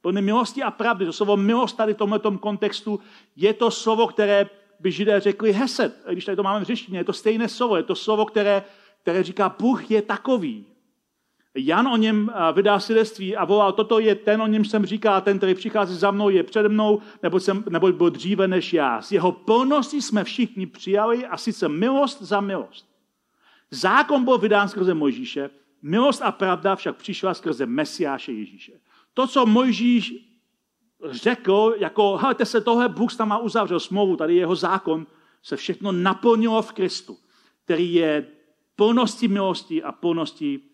Plný 0.00 0.22
milosti 0.22 0.62
a 0.62 0.70
pravdy. 0.70 1.06
To 1.06 1.12
slovo 1.12 1.36
milost 1.36 1.76
tady 1.76 1.94
v 1.94 1.96
tomto 1.96 2.38
kontextu 2.38 3.00
je 3.36 3.54
to 3.54 3.70
slovo, 3.70 4.06
které 4.06 4.50
by 4.80 4.92
židé 4.92 5.20
řekli 5.20 5.52
heset. 5.52 6.04
Když 6.12 6.24
tady 6.24 6.36
to 6.36 6.42
máme 6.42 6.60
v 6.60 6.68
řeštině, 6.68 6.98
je 6.98 7.04
to 7.04 7.12
stejné 7.12 7.48
slovo. 7.48 7.76
Je 7.76 7.82
to 7.82 7.94
slovo, 7.94 8.26
které, 8.26 8.64
které 9.02 9.22
říká, 9.22 9.56
Bůh 9.58 9.90
je 9.90 10.02
takový. 10.02 10.66
Jan 11.54 11.88
o 11.88 11.96
něm 11.96 12.32
vydá 12.52 12.80
svědectví 12.80 13.36
a 13.36 13.44
volal, 13.44 13.72
toto 13.72 13.98
je 13.98 14.14
ten, 14.14 14.42
o 14.42 14.46
něm 14.46 14.64
jsem 14.64 14.86
říká, 14.86 15.20
ten, 15.20 15.38
který 15.38 15.54
přichází 15.54 15.94
za 15.94 16.10
mnou, 16.10 16.28
je 16.28 16.42
přede 16.42 16.68
mnou, 16.68 17.00
nebo, 17.22 17.40
jsem, 17.40 17.64
nebo 17.68 17.92
byl 17.92 18.10
dříve 18.10 18.48
než 18.48 18.72
já. 18.72 19.02
Z 19.02 19.12
jeho 19.12 19.32
plnosti 19.32 20.02
jsme 20.02 20.24
všichni 20.24 20.66
přijali 20.66 21.26
a 21.26 21.36
sice 21.36 21.68
milost 21.68 22.22
za 22.22 22.40
milost. 22.40 22.93
Zákon 23.74 24.24
byl 24.24 24.38
vydán 24.38 24.68
skrze 24.68 24.94
Mojžíše, 24.94 25.50
milost 25.82 26.22
a 26.22 26.32
pravda 26.32 26.76
však 26.76 26.96
přišla 26.96 27.34
skrze 27.34 27.66
Mesiáše 27.66 28.32
Ježíše. 28.32 28.72
To, 29.14 29.26
co 29.26 29.46
Mojžíš 29.46 30.14
řekl, 31.10 31.74
jako, 31.78 32.16
helejte 32.16 32.44
se, 32.44 32.60
tohle 32.60 32.88
Bůh 32.88 33.16
tam 33.16 33.28
má 33.28 33.38
uzavřel 33.38 33.80
smlouvu, 33.80 34.16
tady 34.16 34.36
jeho 34.36 34.56
zákon, 34.56 35.06
se 35.42 35.56
všechno 35.56 35.92
naplnilo 35.92 36.62
v 36.62 36.72
Kristu, 36.72 37.16
který 37.64 37.94
je 37.94 38.26
plností 38.76 39.28
milosti 39.28 39.82
a 39.82 39.92
plností 39.92 40.70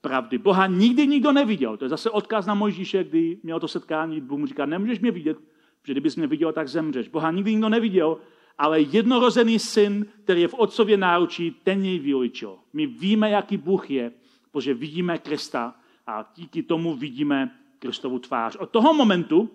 pravdy. 0.00 0.38
Boha 0.38 0.66
nikdy 0.66 1.06
nikdo 1.06 1.32
neviděl. 1.32 1.76
To 1.76 1.84
je 1.84 1.88
zase 1.88 2.10
odkaz 2.10 2.46
na 2.46 2.54
Mojžíše, 2.54 3.04
kdy 3.04 3.38
měl 3.42 3.60
to 3.60 3.68
setkání, 3.68 4.20
Bůh 4.20 4.38
mu 4.38 4.46
říká, 4.46 4.66
nemůžeš 4.66 5.00
mě 5.00 5.10
vidět, 5.10 5.38
protože 5.82 5.92
kdybys 5.92 6.16
mě 6.16 6.26
viděl, 6.26 6.52
tak 6.52 6.68
zemřeš. 6.68 7.08
Boha 7.08 7.30
nikdy 7.30 7.52
nikdo 7.52 7.68
neviděl, 7.68 8.18
ale 8.58 8.80
jednorozený 8.80 9.58
syn, 9.58 10.06
který 10.24 10.40
je 10.40 10.48
v 10.48 10.54
otcově 10.54 10.96
náručí, 10.96 11.56
ten 11.64 11.84
jej 11.84 11.98
vyličil. 11.98 12.56
My 12.72 12.86
víme, 12.86 13.30
jaký 13.30 13.56
Bůh 13.56 13.90
je, 13.90 14.12
protože 14.50 14.74
vidíme 14.74 15.18
Krista 15.18 15.74
a 16.06 16.32
díky 16.36 16.62
tomu 16.62 16.94
vidíme 16.94 17.50
Kristovu 17.78 18.18
tvář. 18.18 18.56
Od 18.56 18.70
toho 18.70 18.94
momentu, 18.94 19.50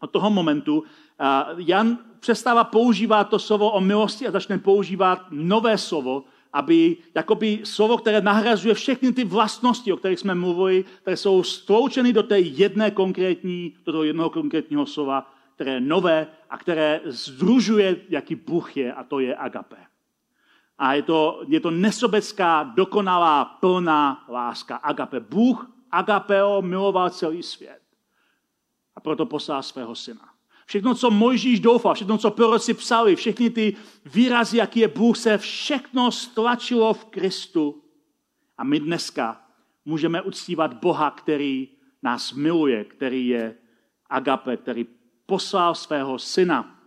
od 0.00 0.10
toho 0.10 0.30
momentu 0.30 0.84
Jan 1.56 1.98
přestává 2.20 2.64
používat 2.64 3.24
to 3.24 3.38
slovo 3.38 3.70
o 3.70 3.80
milosti 3.80 4.26
a 4.26 4.30
začne 4.30 4.58
používat 4.58 5.26
nové 5.30 5.78
slovo, 5.78 6.24
aby 6.52 6.96
jakoby 7.14 7.60
slovo, 7.64 7.98
které 7.98 8.20
nahrazuje 8.20 8.74
všechny 8.74 9.12
ty 9.12 9.24
vlastnosti, 9.24 9.92
o 9.92 9.96
kterých 9.96 10.18
jsme 10.18 10.34
mluvili, 10.34 10.84
které 11.02 11.16
jsou 11.16 11.42
stloučeny 11.42 12.12
do 12.12 12.22
té 12.22 12.40
jedné 12.40 12.90
konkrétní, 12.90 13.74
do 13.84 13.92
toho 13.92 14.04
jednoho 14.04 14.30
konkrétního 14.30 14.86
slova, 14.86 15.30
které 15.54 15.72
je 15.72 15.80
nové 15.80 16.26
a 16.54 16.58
které 16.58 17.00
združuje, 17.04 17.96
jaký 18.08 18.34
Bůh 18.34 18.76
je, 18.76 18.92
a 18.92 19.04
to 19.04 19.20
je 19.20 19.36
agape. 19.36 19.76
A 20.78 20.94
je 20.94 21.02
to, 21.02 21.42
je 21.48 21.60
to 21.60 21.70
nesobecká, 21.70 22.62
dokonalá, 22.62 23.44
plná 23.44 24.24
láska. 24.28 24.76
Agape. 24.76 25.20
Bůh 25.20 25.70
agapeo 25.90 26.62
miloval 26.62 27.10
celý 27.10 27.42
svět. 27.42 27.80
A 28.96 29.00
proto 29.00 29.26
poslal 29.26 29.62
svého 29.62 29.94
syna. 29.94 30.30
Všechno, 30.66 30.94
co 30.94 31.10
Mojžíš 31.10 31.60
doufal, 31.60 31.94
všechno, 31.94 32.18
co 32.18 32.30
proroci 32.30 32.74
psali, 32.74 33.16
všechny 33.16 33.50
ty 33.50 33.76
výrazy, 34.04 34.56
jaký 34.56 34.80
je 34.80 34.88
Bůh, 34.88 35.16
se 35.18 35.38
všechno 35.38 36.10
stlačilo 36.10 36.94
v 36.94 37.04
Kristu. 37.04 37.82
A 38.58 38.64
my 38.64 38.80
dneska 38.80 39.42
můžeme 39.84 40.22
uctívat 40.22 40.74
Boha, 40.74 41.10
který 41.10 41.68
nás 42.02 42.32
miluje, 42.32 42.84
který 42.84 43.28
je 43.28 43.56
agape, 44.10 44.56
který 44.56 44.86
poslal 45.26 45.74
svého 45.74 46.18
syna. 46.18 46.80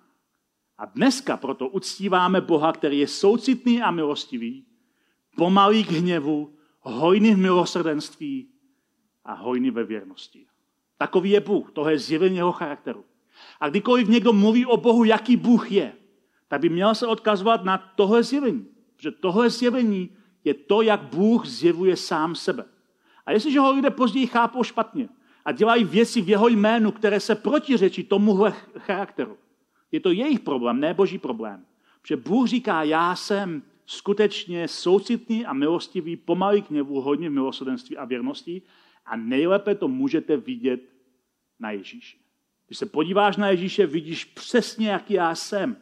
A 0.77 0.85
dneska 0.85 1.37
proto 1.37 1.67
uctíváme 1.67 2.41
Boha, 2.41 2.71
který 2.71 2.99
je 2.99 3.07
soucitný 3.07 3.81
a 3.81 3.91
milostivý, 3.91 4.65
pomalý 5.35 5.83
k 5.83 5.91
hněvu, 5.91 6.55
hojný 6.81 7.33
v 7.33 7.37
milosrdenství 7.37 8.49
a 9.25 9.33
hojný 9.33 9.71
ve 9.71 9.83
věrnosti. 9.83 10.45
Takový 10.97 11.29
je 11.29 11.39
Bůh, 11.39 11.71
to 11.71 11.89
je 11.89 11.99
zjevení 11.99 12.35
jeho 12.35 12.51
charakteru. 12.51 13.05
A 13.59 13.69
kdykoliv 13.69 14.07
někdo 14.07 14.33
mluví 14.33 14.65
o 14.65 14.77
Bohu, 14.77 15.03
jaký 15.03 15.37
Bůh 15.37 15.71
je, 15.71 15.93
tak 16.47 16.61
by 16.61 16.69
měl 16.69 16.95
se 16.95 17.07
odkazovat 17.07 17.63
na 17.63 17.77
tohle 17.77 18.23
zjevení. 18.23 18.67
Protože 18.95 19.11
tohle 19.11 19.49
zjevení 19.49 20.17
je 20.43 20.53
to, 20.53 20.81
jak 20.81 21.01
Bůh 21.01 21.45
zjevuje 21.45 21.95
sám 21.95 22.35
sebe. 22.35 22.65
A 23.25 23.31
jestliže 23.31 23.59
ho 23.59 23.71
lidé 23.71 23.89
později 23.89 24.27
chápou 24.27 24.63
špatně 24.63 25.09
a 25.47 25.51
dělají 25.51 25.83
věci 25.83 26.21
v 26.21 26.29
jeho 26.29 26.47
jménu, 26.47 26.91
které 26.91 27.19
se 27.19 27.35
protiřečí 27.35 28.03
tomuhle 28.03 28.53
charakteru, 28.77 29.37
je 29.91 29.99
to 29.99 30.11
jejich 30.11 30.39
problém, 30.39 30.79
ne 30.79 30.93
boží 30.93 31.17
problém. 31.17 31.65
Protože 32.01 32.17
Bůh 32.17 32.47
říká, 32.47 32.83
já 32.83 33.15
jsem 33.15 33.63
skutečně 33.85 34.67
soucitný 34.67 35.45
a 35.45 35.53
milostivý, 35.53 36.15
pomalý 36.15 36.61
k 36.61 36.69
něvu, 36.69 37.01
hodně 37.01 37.29
v 37.29 37.33
milosrdenství 37.33 37.97
a 37.97 38.05
věrnosti 38.05 38.61
a 39.05 39.15
nejlépe 39.15 39.75
to 39.75 39.87
můžete 39.87 40.37
vidět 40.37 40.81
na 41.59 41.71
Ježíši. 41.71 42.17
Když 42.67 42.77
se 42.77 42.85
podíváš 42.85 43.37
na 43.37 43.49
Ježíše, 43.49 43.85
vidíš 43.85 44.25
přesně, 44.25 44.89
jaký 44.89 45.13
já 45.13 45.35
jsem. 45.35 45.77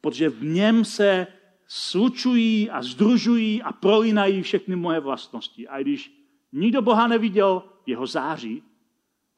Protože 0.00 0.28
v 0.28 0.44
něm 0.44 0.84
se 0.84 1.26
slučují 1.66 2.70
a 2.70 2.82
združují 2.82 3.62
a 3.62 3.72
prolínají 3.72 4.42
všechny 4.42 4.76
moje 4.76 5.00
vlastnosti. 5.00 5.68
A 5.68 5.80
když 5.80 6.12
nikdo 6.52 6.82
Boha 6.82 7.06
neviděl 7.06 7.62
jeho 7.86 8.06
září, 8.06 8.62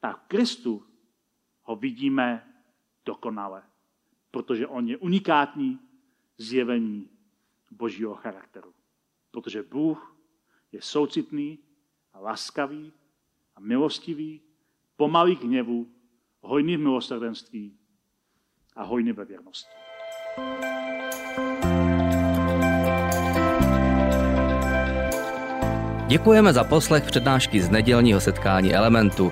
tak 0.03 0.19
v 0.19 0.27
Kristu 0.27 0.83
ho 1.63 1.75
vidíme 1.75 2.43
dokonale. 3.05 3.63
Protože 4.31 4.67
on 4.67 4.87
je 4.87 4.97
unikátní 4.97 5.79
zjevení 6.37 7.09
božího 7.71 8.15
charakteru. 8.15 8.73
Protože 9.31 9.63
Bůh 9.63 10.17
je 10.71 10.81
soucitný 10.81 11.59
a 12.13 12.19
laskavý 12.19 12.93
a 13.55 13.59
milostivý, 13.59 14.41
pomalý 14.95 15.35
k 15.35 15.43
hněvu 15.43 15.87
hojný 16.41 16.77
v 16.77 16.79
milosrdenství 16.79 17.77
a 18.75 18.83
hojný 18.83 19.11
ve 19.11 19.25
věrnosti. 19.25 19.71
Děkujeme 26.07 26.53
za 26.53 26.63
poslech 26.63 27.03
přednášky 27.05 27.61
z 27.61 27.69
nedělního 27.69 28.21
setkání 28.21 28.73
Elementu. 28.73 29.31